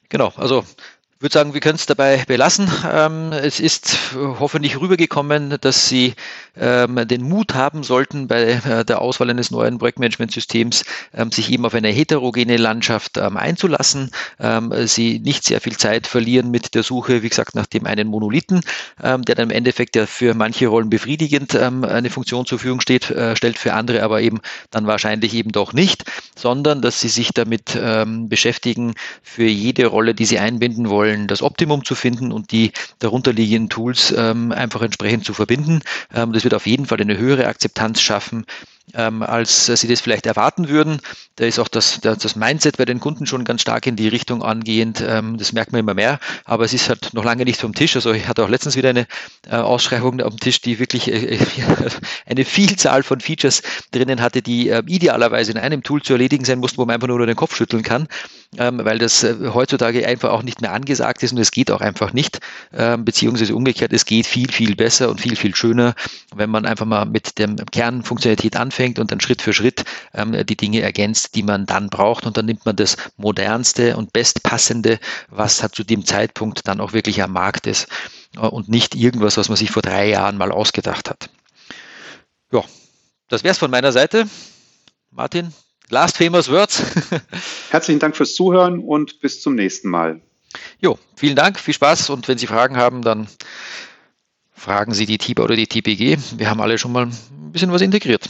Genau, 0.09 0.33
also 0.35 0.63
würde 1.21 1.33
sagen, 1.33 1.53
wir 1.53 1.61
können 1.61 1.75
es 1.75 1.85
dabei 1.85 2.23
belassen. 2.27 2.67
Ähm, 2.91 3.31
es 3.31 3.59
ist 3.59 4.15
hoffentlich 4.15 4.79
rübergekommen, 4.79 5.57
dass 5.61 5.87
Sie 5.87 6.15
ähm, 6.57 7.07
den 7.07 7.21
Mut 7.21 7.53
haben 7.53 7.83
sollten, 7.83 8.27
bei 8.27 8.53
äh, 8.53 8.83
der 8.83 9.01
Auswahl 9.01 9.29
eines 9.29 9.51
neuen 9.51 9.77
Projektmanagementsystems 9.77 10.83
ähm, 11.13 11.31
sich 11.31 11.51
eben 11.51 11.65
auf 11.65 11.73
eine 11.75 11.89
heterogene 11.89 12.57
Landschaft 12.57 13.17
einzulassen. 13.17 14.11
Sie 14.85 15.19
nicht 15.19 15.43
sehr 15.43 15.61
viel 15.61 15.77
Zeit 15.77 16.07
verlieren 16.07 16.49
mit 16.51 16.73
der 16.75 16.83
Suche, 16.83 17.23
wie 17.23 17.29
gesagt, 17.29 17.55
nach 17.55 17.65
dem 17.65 17.85
einen 17.85 18.07
Monolithen, 18.07 18.61
der 18.99 19.35
dann 19.35 19.49
im 19.49 19.55
Endeffekt 19.55 19.95
ja 19.95 20.05
für 20.05 20.33
manche 20.33 20.67
Rollen 20.67 20.89
befriedigend 20.89 21.55
eine 21.55 22.09
Funktion 22.09 22.45
zur 22.45 22.59
Verfügung 22.59 22.81
steht, 22.81 23.09
äh, 23.11 23.35
stellt, 23.35 23.57
für 23.57 23.73
andere 23.73 24.03
aber 24.03 24.21
eben 24.21 24.39
dann 24.71 24.87
wahrscheinlich 24.87 25.33
eben 25.33 25.51
doch 25.51 25.73
nicht, 25.73 26.05
sondern 26.35 26.81
dass 26.81 27.01
Sie 27.01 27.09
sich 27.09 27.31
damit 27.33 27.77
beschäftigen, 28.27 28.95
für 29.21 29.45
jede 29.45 29.87
Rolle, 29.87 30.13
die 30.15 30.25
Sie 30.25 30.39
einbinden 30.39 30.89
wollen, 30.89 31.10
wollen, 31.11 31.27
das 31.27 31.41
Optimum 31.41 31.83
zu 31.85 31.95
finden 31.95 32.31
und 32.31 32.51
die 32.51 32.71
darunterliegenden 32.99 33.69
Tools 33.69 34.13
ähm, 34.17 34.51
einfach 34.51 34.81
entsprechend 34.81 35.25
zu 35.25 35.33
verbinden. 35.33 35.81
Ähm, 36.13 36.33
das 36.33 36.43
wird 36.43 36.53
auf 36.53 36.67
jeden 36.67 36.85
Fall 36.85 36.99
eine 37.01 37.17
höhere 37.17 37.47
Akzeptanz 37.47 38.01
schaffen 38.01 38.45
ähm, 38.93 39.23
als 39.23 39.65
Sie 39.65 39.87
das 39.87 40.01
vielleicht 40.01 40.25
erwarten 40.25 40.69
würden. 40.69 40.99
Da 41.35 41.45
ist 41.45 41.59
auch 41.59 41.67
das, 41.67 42.01
das 42.01 42.35
Mindset 42.35 42.77
bei 42.77 42.85
den 42.85 42.99
Kunden 42.99 43.25
schon 43.25 43.43
ganz 43.45 43.61
stark 43.61 43.87
in 43.87 43.95
die 43.95 44.07
Richtung 44.07 44.43
angehend. 44.43 45.03
Ähm, 45.05 45.37
das 45.37 45.53
merkt 45.53 45.71
man 45.71 45.79
immer 45.79 45.93
mehr, 45.93 46.19
aber 46.45 46.65
es 46.65 46.73
ist 46.73 46.89
halt 46.89 47.13
noch 47.13 47.23
lange 47.23 47.45
nicht 47.45 47.59
vom 47.59 47.73
Tisch. 47.73 47.95
Also 47.95 48.11
ich 48.11 48.27
hatte 48.27 48.43
auch 48.43 48.49
letztens 48.49 48.75
wieder 48.75 48.89
eine 48.89 49.07
äh, 49.49 49.55
Ausschreibung 49.55 50.21
am 50.21 50.37
Tisch, 50.37 50.61
die 50.61 50.79
wirklich 50.79 51.11
äh, 51.11 51.39
eine 52.25 52.45
Vielzahl 52.45 53.03
von 53.03 53.21
Features 53.21 53.61
drinnen 53.91 54.21
hatte, 54.21 54.41
die 54.41 54.69
äh, 54.69 54.83
idealerweise 54.85 55.51
in 55.51 55.57
einem 55.57 55.83
Tool 55.83 56.01
zu 56.01 56.13
erledigen 56.13 56.45
sein 56.45 56.59
mussten, 56.59 56.77
wo 56.77 56.85
man 56.85 56.95
einfach 56.95 57.07
nur 57.07 57.25
den 57.25 57.35
Kopf 57.35 57.55
schütteln 57.55 57.83
kann, 57.83 58.07
ähm, 58.57 58.81
weil 58.83 58.99
das 58.99 59.23
äh, 59.23 59.35
heutzutage 59.53 60.05
einfach 60.05 60.31
auch 60.31 60.43
nicht 60.43 60.61
mehr 60.61 60.73
angesagt 60.73 61.23
ist 61.23 61.31
und 61.31 61.37
es 61.37 61.51
geht 61.51 61.71
auch 61.71 61.81
einfach 61.81 62.13
nicht, 62.13 62.39
ähm, 62.73 63.05
beziehungsweise 63.05 63.55
umgekehrt, 63.55 63.93
es 63.93 64.05
geht 64.05 64.27
viel, 64.27 64.51
viel 64.51 64.75
besser 64.75 65.09
und 65.09 65.21
viel, 65.21 65.35
viel 65.35 65.55
schöner, 65.55 65.95
wenn 66.35 66.49
man 66.49 66.65
einfach 66.65 66.85
mal 66.85 67.05
mit 67.05 67.37
der 67.37 67.55
Kernfunktionalität 67.71 68.57
anfängt 68.57 68.80
anfängt 68.81 68.99
und 68.99 69.11
dann 69.11 69.19
Schritt 69.19 69.41
für 69.41 69.53
Schritt 69.53 69.83
ähm, 70.13 70.45
die 70.45 70.57
Dinge 70.57 70.81
ergänzt, 70.81 71.35
die 71.35 71.43
man 71.43 71.65
dann 71.65 71.89
braucht. 71.89 72.25
Und 72.25 72.37
dann 72.37 72.45
nimmt 72.45 72.65
man 72.65 72.75
das 72.75 72.97
modernste 73.17 73.95
und 73.95 74.11
bestpassende, 74.11 74.99
was 75.29 75.61
hat 75.61 75.75
zu 75.75 75.83
dem 75.83 76.05
Zeitpunkt 76.05 76.67
dann 76.67 76.81
auch 76.81 76.93
wirklich 76.93 77.21
am 77.21 77.31
Markt 77.31 77.67
ist 77.67 77.87
äh, 78.35 78.39
und 78.39 78.69
nicht 78.69 78.95
irgendwas, 78.95 79.37
was 79.37 79.49
man 79.49 79.55
sich 79.55 79.71
vor 79.71 79.83
drei 79.83 80.09
Jahren 80.09 80.37
mal 80.37 80.51
ausgedacht 80.51 81.09
hat. 81.09 81.29
Ja, 82.51 82.63
das 83.29 83.43
wäre 83.43 83.51
es 83.51 83.59
von 83.59 83.71
meiner 83.71 83.91
Seite. 83.91 84.27
Martin, 85.11 85.53
last 85.89 86.17
famous 86.17 86.49
words. 86.49 86.81
Herzlichen 87.69 87.99
Dank 87.99 88.17
fürs 88.17 88.33
Zuhören 88.33 88.79
und 88.79 89.21
bis 89.21 89.41
zum 89.41 89.55
nächsten 89.55 89.89
Mal. 89.89 90.21
Jo, 90.79 90.97
vielen 91.15 91.35
Dank, 91.35 91.59
viel 91.59 91.73
Spaß 91.73 92.09
und 92.09 92.27
wenn 92.27 92.37
Sie 92.37 92.47
Fragen 92.47 92.75
haben, 92.77 93.03
dann 93.03 93.27
fragen 94.53 94.93
Sie 94.93 95.05
die 95.05 95.17
TIBA 95.17 95.43
oder 95.43 95.55
die 95.55 95.67
TPG. 95.67 96.17
Wir 96.37 96.49
haben 96.49 96.59
alle 96.59 96.77
schon 96.77 96.91
mal 96.91 97.05
ein 97.05 97.51
bisschen 97.51 97.71
was 97.71 97.81
integriert. 97.81 98.29